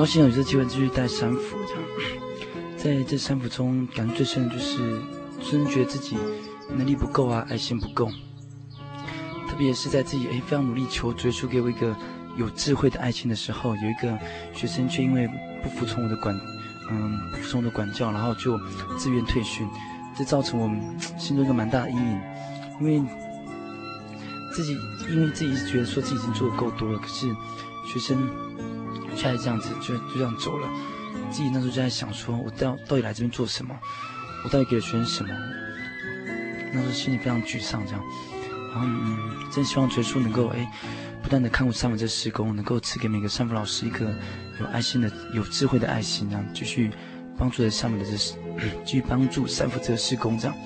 [0.00, 1.74] 高兴有这机会继续带三辅，这
[2.94, 4.98] 样，在这三辅中，感觉最深的就是，
[5.42, 6.16] 真觉得自己
[6.74, 8.06] 能力不够啊，爱心不够。
[9.46, 11.94] 特别是在自己诶非常努力求追出给我一个
[12.34, 14.18] 有智慧的爱情的时候，有一个
[14.54, 15.28] 学生却因为
[15.62, 16.34] 不服从我的管，
[16.90, 18.58] 嗯，不服从我的管教，然后就
[18.96, 19.68] 自愿退训，
[20.16, 20.80] 这造成我们
[21.18, 22.20] 心中一个蛮大的阴影，
[22.80, 23.02] 因为
[24.54, 24.74] 自己
[25.10, 27.26] 因为自己觉得说自己已经做得够多了，可是
[27.86, 28.49] 学生。
[29.16, 30.68] 下来这样子就就这样走了，
[31.30, 33.74] 自己那时候就在想说，我到到底来这边做什么？
[34.44, 35.34] 我到底给了学生什么？
[36.72, 38.02] 那时候心里非常沮丧这样。
[38.72, 39.18] 然后嗯，
[39.52, 40.70] 真希望觉叔能够哎，
[41.22, 44.14] 不断的看顾三福这施工，能够赐给每个三福老师一个
[44.60, 46.90] 有爱心的、有智慧的爱心，这样继续
[47.36, 48.34] 帮助着下面的这事，
[48.84, 50.56] 继续帮助三福这个施工这样。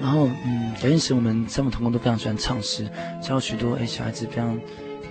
[0.00, 2.90] 然后嗯，感谢神，我们三福同工都非常喜欢唱诗，
[3.22, 4.58] 教许多哎小孩子非常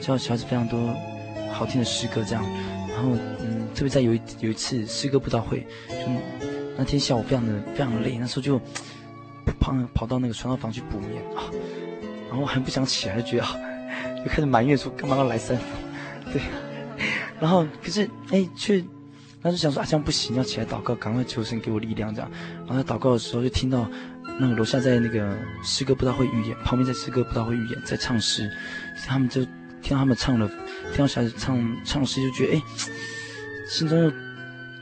[0.02, 0.94] 教小孩子非常多
[1.52, 2.44] 好听的诗歌这样。
[2.90, 5.96] 然后嗯，特别在有一有一次诗歌布道会，就
[6.78, 8.60] 那天下午非常的非常的累，那时候就。
[9.60, 11.50] 跑跑到那个传道房去补眠啊，
[12.30, 13.56] 然后还不想起来，就觉得啊，
[14.24, 15.64] 就开始埋怨说干嘛要来三福，
[16.32, 16.42] 对，
[17.40, 18.84] 然后可是哎却，
[19.42, 22.30] 那就想说啊这样不行，要起来祷告，赶快求神给我力量这样。
[22.60, 23.90] 然后在祷告的时候就听到
[24.40, 28.50] 那个楼下在那个诗歌布道会预演，旁边在诗歌布道会预演在唱诗，
[29.08, 29.44] 他们就
[29.82, 30.50] 听到他们唱了，
[30.94, 32.64] 听到小孩子唱唱诗就觉得哎，
[33.68, 34.12] 心中又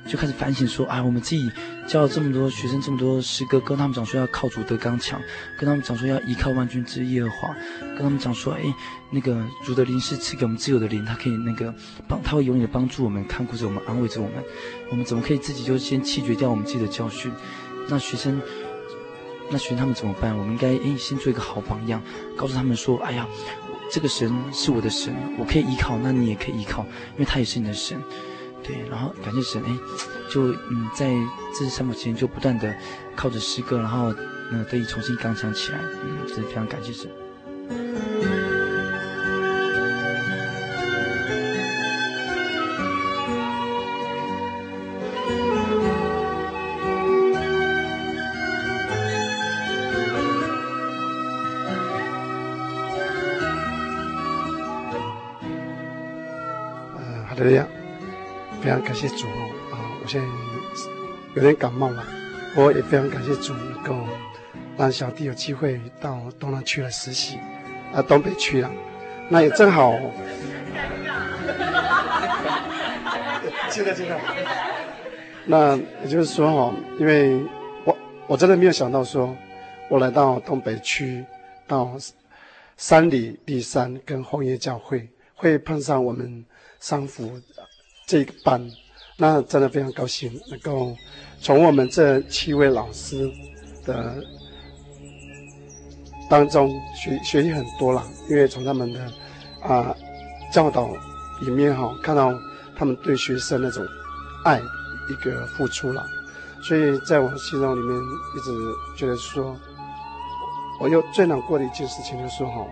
[0.08, 1.49] 就开始反省说啊我们自己。
[1.88, 5.22] 教了这么多学生，这么多诗歌，跟他们讲说要靠主得刚强，
[5.58, 8.62] 跟他们讲说要依靠万军之耶和华，跟他们讲说，哎，
[9.10, 11.74] 那个主的灵是赐给我们自由的灵，他可以那个
[12.05, 14.43] 帮，他会永远的帮助我们，看顾着我们，安慰着我们。
[14.91, 17.32] 我们怎么可以自己就先弃绝掉我们自己的教训？
[17.88, 18.41] 那学生，
[19.49, 20.38] 那学生他们怎么办？
[20.38, 22.03] 我们应该哎先做一个好榜样，
[22.36, 23.26] 告诉他们说，哎呀，
[23.90, 26.84] 这个神是我的神，我可以依靠，那你也可以依靠，
[27.14, 28.02] 因为他也是你的神。
[28.64, 29.78] 对，然后感谢神，哎，
[30.30, 31.14] 就嗯，在
[31.58, 32.76] 这三秒之间就不断的
[33.16, 34.14] 靠着诗歌，然后
[34.52, 37.10] 嗯，得以重新刚强起来，嗯，真的非常感谢神。
[58.88, 59.76] 感谢主哦啊！
[60.02, 60.28] 我现在
[61.36, 62.02] 有点感冒了，
[62.56, 63.94] 我也非常感谢主，能够
[64.78, 67.38] 让小弟有机会到东南区来实习，
[67.94, 68.72] 啊，东北区了，
[69.28, 69.92] 那也正好。
[73.70, 74.18] 这个这个。
[75.46, 77.44] 那也就是说哈，因为
[77.84, 79.36] 我我真的没有想到说，
[79.90, 81.26] 我来到东北区，
[81.68, 81.94] 到
[82.78, 86.46] 三里第三跟红叶教会，会碰上我们
[86.80, 87.38] 三福。
[88.08, 88.66] 这个班，
[89.18, 90.95] 那真的非常高兴，能够
[91.41, 93.30] 从我们这七位老师
[93.86, 94.16] 的
[96.30, 99.12] 当中学学习很多了，因为从他们的
[99.62, 99.93] 啊
[100.53, 100.89] 教导
[101.41, 102.34] 里面哈，看到
[102.78, 103.86] 他们对学生那种
[104.45, 106.01] 爱一个付出了，
[106.62, 108.51] 所以在我心中里面一直
[108.95, 109.53] 觉得说，
[110.80, 112.66] 我又最难过的一件事情就是说哈，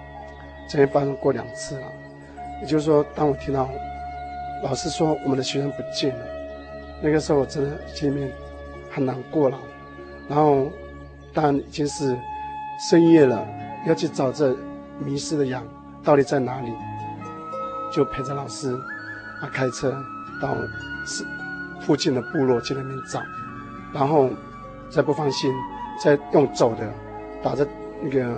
[0.70, 1.88] 这边发生过两次了，
[2.62, 3.70] 也就是说，当我听到。
[4.64, 6.26] 老师说我们的学生不见了，
[7.02, 8.32] 那个时候我真的心里面
[8.90, 9.58] 很难过了。
[10.28, 10.72] 然后，
[11.34, 12.18] 但已经是
[12.90, 13.46] 深夜了，
[13.86, 14.56] 要去找这
[14.98, 15.64] 迷失的羊
[16.04, 16.74] 到底在哪里，
[17.94, 18.74] 就陪着老师
[19.42, 19.96] 啊开车
[20.42, 20.56] 到
[21.06, 21.24] 是
[21.82, 23.22] 附近的部落去那边找，
[23.94, 24.30] 然后
[24.90, 25.54] 再不放心，
[26.04, 26.90] 再用走的
[27.44, 27.68] 打着
[28.02, 28.36] 那个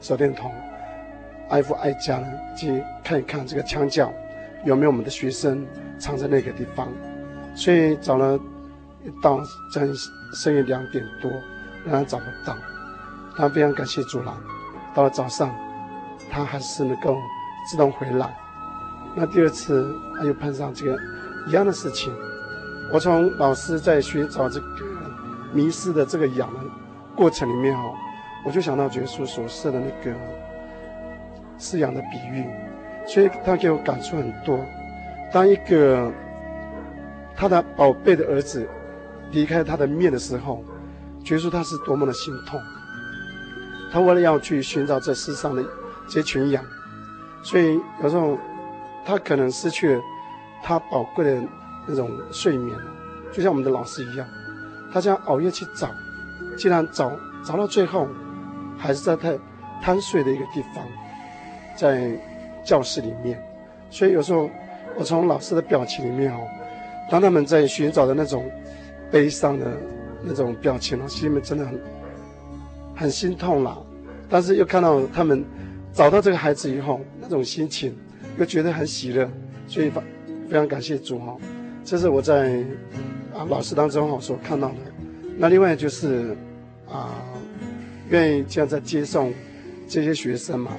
[0.00, 0.50] 手电筒，
[1.50, 4.10] 挨户挨家的去看一看这个墙角。
[4.64, 5.66] 有没有我们的学生
[5.98, 6.88] 藏在那个地方？
[7.54, 8.38] 所以找了
[9.22, 9.40] 到
[9.72, 9.94] 将近
[10.34, 11.30] 深夜两点多，
[11.84, 12.56] 仍然找不到。
[13.36, 14.36] 他非常感谢主了。
[14.94, 15.54] 到了早上，
[16.30, 17.16] 他还是能够
[17.70, 18.34] 自动回来。
[19.14, 20.98] 那第二次他又碰上这个
[21.48, 22.12] 一样的事情。
[22.92, 24.66] 我从老师在寻找这个
[25.52, 26.60] 迷失的这个羊的
[27.14, 27.82] 过程里面哈，
[28.44, 30.16] 我就想到耶稣所设的那个
[31.58, 32.44] 饲养的比喻。
[33.06, 34.58] 所以他给我感触很多。
[35.32, 36.12] 当一个
[37.36, 38.68] 他的宝贝的儿子
[39.30, 40.62] 离开他的面的时候，
[41.24, 42.60] 觉出他是多么的心痛。
[43.92, 45.64] 他为了要去寻找这世上的
[46.08, 46.64] 这群羊，
[47.42, 48.36] 所以有时候
[49.04, 50.02] 他可能失去了
[50.62, 51.42] 他宝贵的
[51.86, 52.76] 那种睡眠，
[53.32, 54.26] 就像我们的老师一样，
[54.92, 55.88] 他这样熬夜去找，
[56.56, 57.12] 竟然找
[57.44, 58.08] 找到最后，
[58.76, 59.32] 还是在他
[59.80, 60.84] 贪睡的一个地方，
[61.76, 62.18] 在。
[62.66, 63.40] 教室里面，
[63.88, 64.50] 所以有时候
[64.98, 66.40] 我从老师的表情里面哦，
[67.08, 68.44] 当他们在寻找的那种
[69.10, 69.66] 悲伤的
[70.22, 71.80] 那种表情哦，心里面真的很
[72.94, 73.78] 很心痛啦。
[74.28, 75.44] 但是又看到他们
[75.92, 77.96] 找到这个孩子以后，那种心情
[78.36, 79.30] 又觉得很喜乐，
[79.68, 80.00] 所以非
[80.50, 81.36] 非常感谢主哈。
[81.84, 82.64] 这是我在
[83.32, 84.74] 啊老师当中哈所看到的。
[85.38, 86.36] 那另外就是
[86.90, 87.14] 啊，
[88.10, 89.32] 愿意这样在接送
[89.86, 90.72] 这些学生嘛。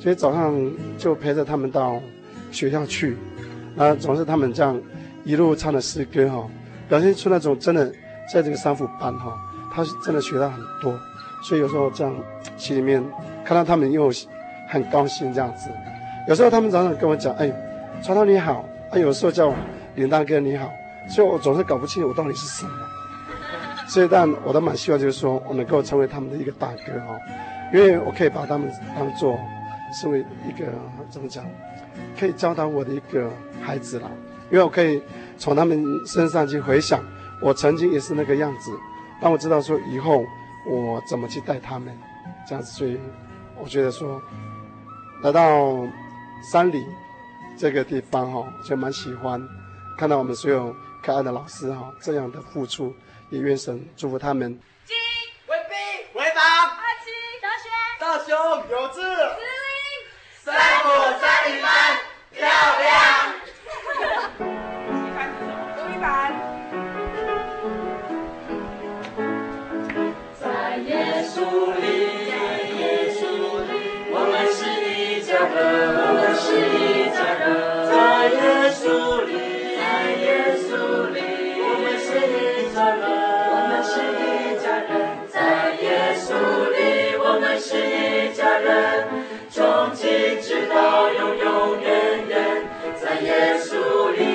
[0.00, 0.58] 所以早上
[0.98, 2.00] 就陪着他们到
[2.50, 3.16] 学校去，
[3.76, 4.80] 啊，总是他们这样
[5.24, 6.48] 一路唱的诗歌哈，
[6.88, 7.86] 表现出那种真的
[8.32, 9.38] 在这个三福班哈，
[9.72, 10.98] 他是真的学到很多。
[11.42, 12.14] 所以有时候这样
[12.56, 13.02] 心里面
[13.44, 14.10] 看到他们又
[14.68, 15.70] 很高兴这样子。
[16.28, 17.52] 有时候他们常常跟我讲：“哎，
[18.02, 19.54] 传道你好。”啊，有时候叫我
[19.94, 20.68] 林大哥你好，
[21.08, 22.72] 所以我总是搞不清我到底是什么。
[23.86, 27.16] 所以，但我都蛮希望就是说我能够成为他们的一个大哥哈，
[27.72, 29.38] 因为我可以把他们当做
[29.92, 30.66] 是为一个
[31.10, 31.44] 怎么讲，
[32.18, 33.30] 可以教导我的一个
[33.62, 34.10] 孩子啦。
[34.50, 35.02] 因为我可以
[35.38, 37.02] 从他们身上去回想，
[37.42, 38.72] 我曾经也是那个样子，
[39.20, 40.24] 让我知道说以后
[40.66, 41.96] 我怎么去带他们，
[42.48, 42.72] 这样子。
[42.72, 42.98] 所以
[43.56, 44.20] 我觉得说
[45.22, 45.86] 来到
[46.52, 46.84] 山里
[47.56, 49.40] 这个地方哈，就蛮喜欢
[49.98, 52.94] 看到我们所有可爱的老师哈这样的付出。
[53.30, 54.50] 也愿神祝福他们。
[54.84, 54.96] 金
[55.46, 57.06] 为兵为宝，阿七
[57.40, 57.70] 小雪
[58.00, 58.34] 大雄
[58.68, 59.00] 有志，
[60.42, 60.56] 志玲
[61.20, 61.68] 三零三
[62.32, 62.38] 漂
[62.80, 62.88] 亮。
[65.76, 66.04] 读一版。
[70.40, 70.42] 在
[70.78, 70.90] 耶
[71.28, 71.36] 稣
[71.76, 71.84] 里，
[72.30, 72.32] 在
[72.72, 72.80] 耶
[73.12, 73.20] 稣
[73.60, 73.70] 里，
[74.10, 75.58] 我们是一家人，
[75.94, 76.80] 我们是一
[77.12, 77.44] 家人。
[77.90, 77.92] 在
[78.30, 78.40] 耶
[78.72, 78.82] 稣
[79.26, 79.30] 里，
[93.22, 94.29] 在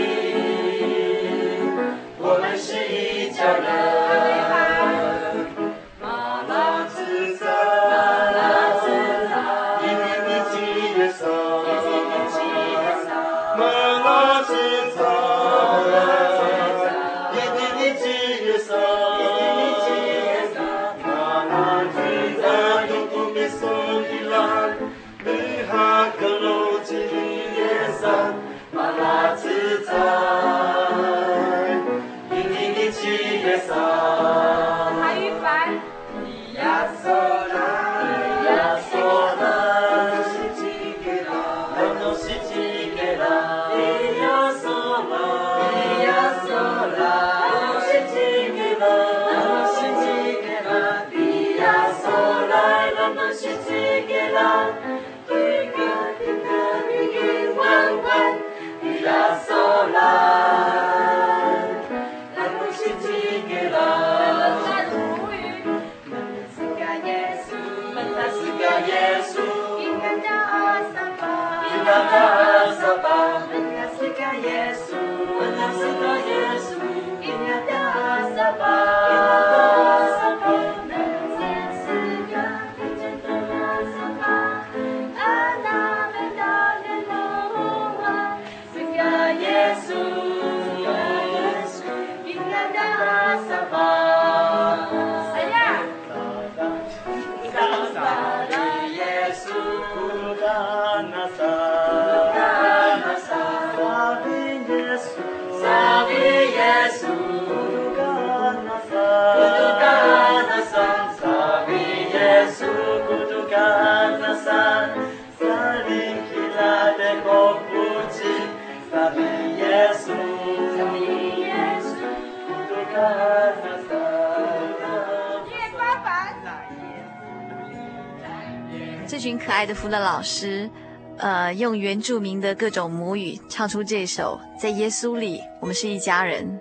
[129.07, 130.69] 这群可爱的辅导老师，
[131.17, 136.59] 呃，用原住民的各种母语唱出这首《在耶稣里，我们是一家人》。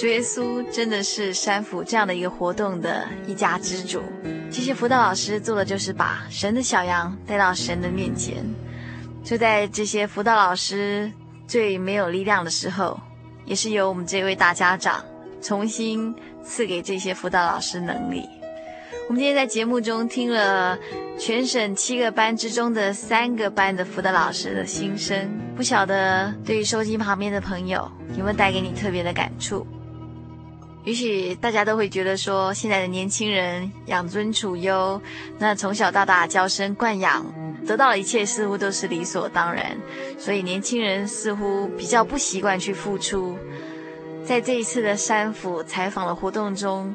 [0.00, 4.00] 主耶稣真的是山府这样的一个活动的一家之主。
[4.52, 8.44] 这些辅导老师做的就是把神的小羊带到神的面前。
[9.24, 11.10] 就在这些辅导老师
[11.48, 13.00] 最没有力量的时候，
[13.46, 15.02] 也是由我们这位大家长
[15.40, 18.28] 重新赐给这些辅导老师能力。
[19.08, 20.78] 我们今天在节目中听了
[21.18, 29.66] 全省七个班之中的三个班的辅导老师的心声，不晓得对于收音旁边的朋友有没有带给你特别的感触？
[30.84, 35.00] 也许大家都会觉得说，现在的年轻人养尊处优，
[35.38, 37.24] 那从小到大娇生惯养，
[37.64, 39.76] 得到的一切似乎都是理所当然，
[40.18, 43.38] 所以年轻人似乎比较不习惯去付出。
[44.24, 46.92] 在这一次的山府采访的活动中，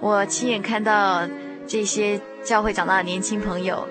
[0.00, 1.26] 我亲眼看到
[1.66, 3.86] 这些教会长大的年轻朋友，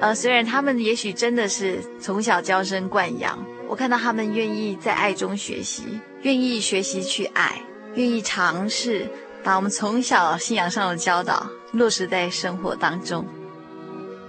[0.00, 5.82] 呃，虽然他们也许真的是从小娇生惯养，我看到他们愿意在爱中学习，
[6.22, 7.60] 愿意学习去爱。
[7.96, 9.08] 愿意尝试
[9.42, 13.24] 把我们从小信仰上的教导落实在生活当中，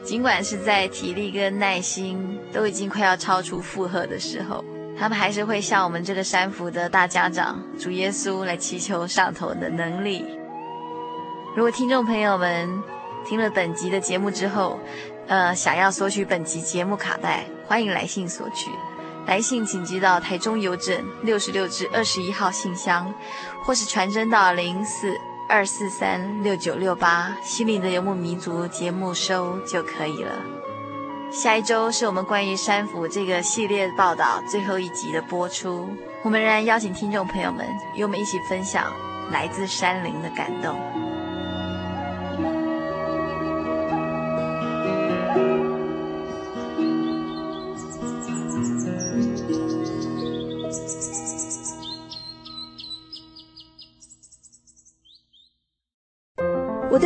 [0.03, 4.63] 尽管是在体力跟耐心都已经快要超出负荷的时候，
[4.97, 10.26] 他们还是会向我们这个山福的大家长主耶稣来祈求上头的能力。
[11.55, 12.70] 如果听众朋友们
[13.26, 14.80] 听了本集的节目之后，
[15.28, 18.70] 呃，想要索取本集节目卡带，欢迎来信索取。
[19.26, 23.13] 来信请寄到台中邮政六十六至二十一号信箱，
[23.63, 25.15] 或是传真到零四
[25.49, 30.32] 二四三六九六八，心灵的游牧民族节目收就可以了。
[31.32, 35.89] 下一周是我们关于山辅这个系列报道最后一集的播出，
[36.23, 37.65] 我们仍然邀请听众朋友们
[37.95, 38.93] 与我们一起分享
[39.32, 41.05] 来自山林的感动。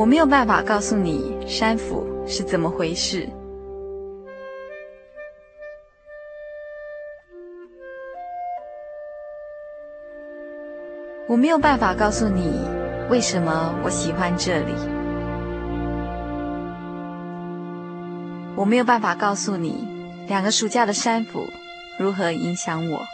[0.00, 3.28] 我没有办法告诉你山府是怎么回事。
[11.28, 12.64] 我没有办法告诉你
[13.10, 14.72] 为什么我喜欢这里。
[18.56, 19.86] 我没有办法告诉你
[20.26, 21.46] 两个暑假的山府
[21.98, 23.06] 如何影响我。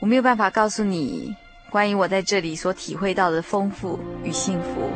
[0.00, 1.34] 我没有办法告诉你。
[1.72, 4.90] 关于我在这里所体会到的丰富与幸福，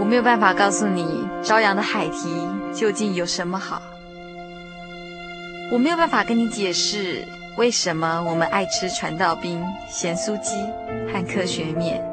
[0.00, 2.28] 我没有办法告诉你朝阳的海堤
[2.74, 3.80] 究竟有什么好。
[5.70, 7.22] 我没有办法跟你解释
[7.56, 10.56] 为什么我们爱吃传道冰、咸酥鸡
[11.12, 12.04] 和科学面。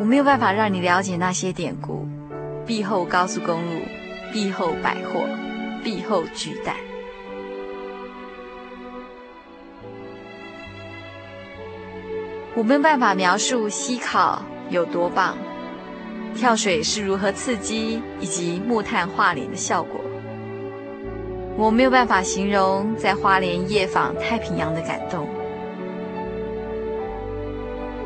[0.00, 2.06] 我没有办法让你了解那些典故，
[2.64, 3.82] 壁后高速公路。
[4.32, 5.24] 碧后百货，
[5.82, 6.74] 碧后巨蛋。
[12.54, 15.36] 我没有办法描述西考有多棒，
[16.34, 20.00] 跳水是如何刺激，以及木炭画脸的效果。
[21.56, 25.26] 我没有办法形容在花莲夜访太平洋的感动。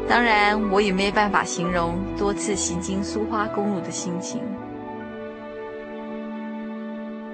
[0.08, 4.40] 当然，我也没办法形容多次行经苏花公路的心情。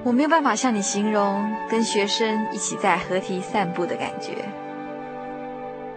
[0.08, 4.36] 我没有办法向你形容跟学生一起在河堤散步的感觉。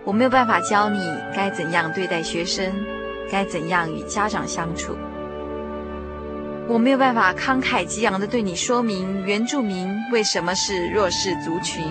[0.04, 1.00] 我没有办法教你
[1.34, 2.74] 该怎样对待学生，
[3.32, 4.98] 该怎样与家长相处。
[6.68, 11.86] 我没有办法慷慨激昂地对你说明原住民为什么是弱势族群，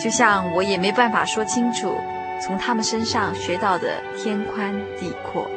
[0.00, 1.92] 就像我也没办法说清楚
[2.40, 5.50] 从他们身上学到的天宽地阔。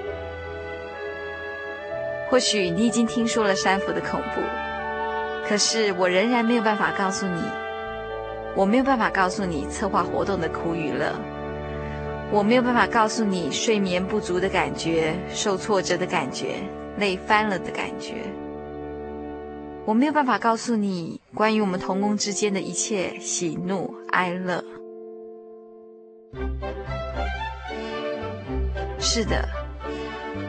[2.27, 4.41] 或许你已经听说了山辅的恐怖。
[5.49, 7.41] 可是我仍然没有办法告诉你，
[8.55, 11.11] 我没有办法告诉你策划活动的苦与乐，
[12.31, 16.57] 我没有办法告诉你睡眠不足的感觉、受挫折的感觉、
[16.99, 18.13] 累翻了的感觉，
[19.85, 24.63] 我没有办法告诉你关于我们同工之间的一切喜怒哀乐。
[28.99, 29.49] 是的，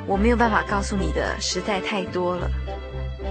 [0.07, 2.51] 我没有办法告诉你的实在太多了，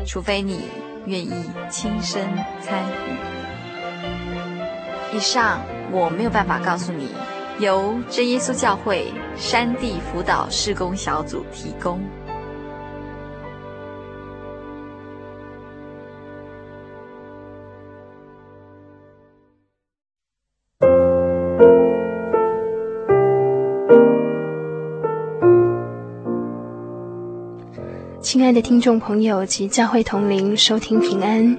[0.04, 0.64] 除非你。
[1.10, 2.24] 愿意亲身
[2.62, 3.18] 参与。
[5.12, 5.60] 以上
[5.92, 7.10] 我没有办法告诉你，
[7.58, 12.00] 由真耶稣教会山地辅导施工小组提供。
[28.32, 31.58] 亲爱的听众朋友及教会同龄，收听平安。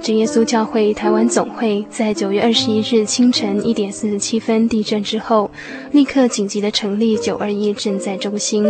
[0.00, 5.50] 真耶稣教会台湾总会在九月二十一日清晨一点四十七分地震之后，
[5.90, 8.64] 立刻紧急的成立九二一赈灾中心。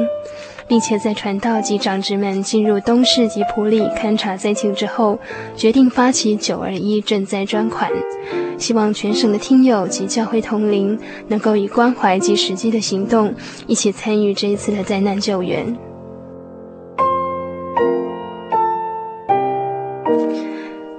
[0.67, 5.19] 并且在传道及长执们进入东市及埔里勘察灾情之后，
[5.55, 7.91] 决定发起九二一赈灾专款，
[8.57, 13.35] 希望全省的听友及教会同灵能够以关怀及实际的行动，
[13.67, 15.77] 一起参与这一次的灾难救援。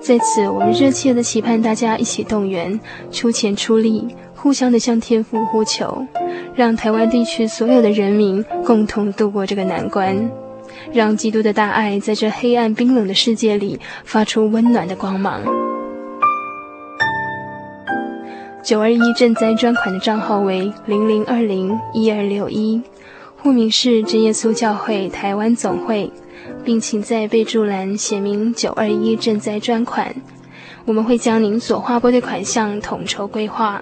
[0.06, 2.80] 在此，我们热切的期盼大家一起动员，
[3.12, 6.06] 出钱出力，互相的向天父呼求，
[6.54, 10.30] 让台湾地区所有的人民共同度过这个难关，
[10.94, 15.42] 让基督的大爱在这黑暗冰冷的世界里发出温暖的光芒。
[18.62, 22.80] 九二一赈灾专款的账号为零零二零一二六一，
[23.38, 26.12] 户名是真耶稣教会台湾总会。
[26.66, 30.14] 并请在备注栏写明“九二一赈灾专款”，
[30.86, 33.82] 我们会将您所划拨的款项统筹规划。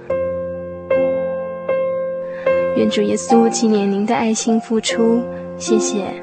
[2.75, 5.23] 愿主耶稣纪念您的爱心付出，
[5.57, 6.22] 谢谢。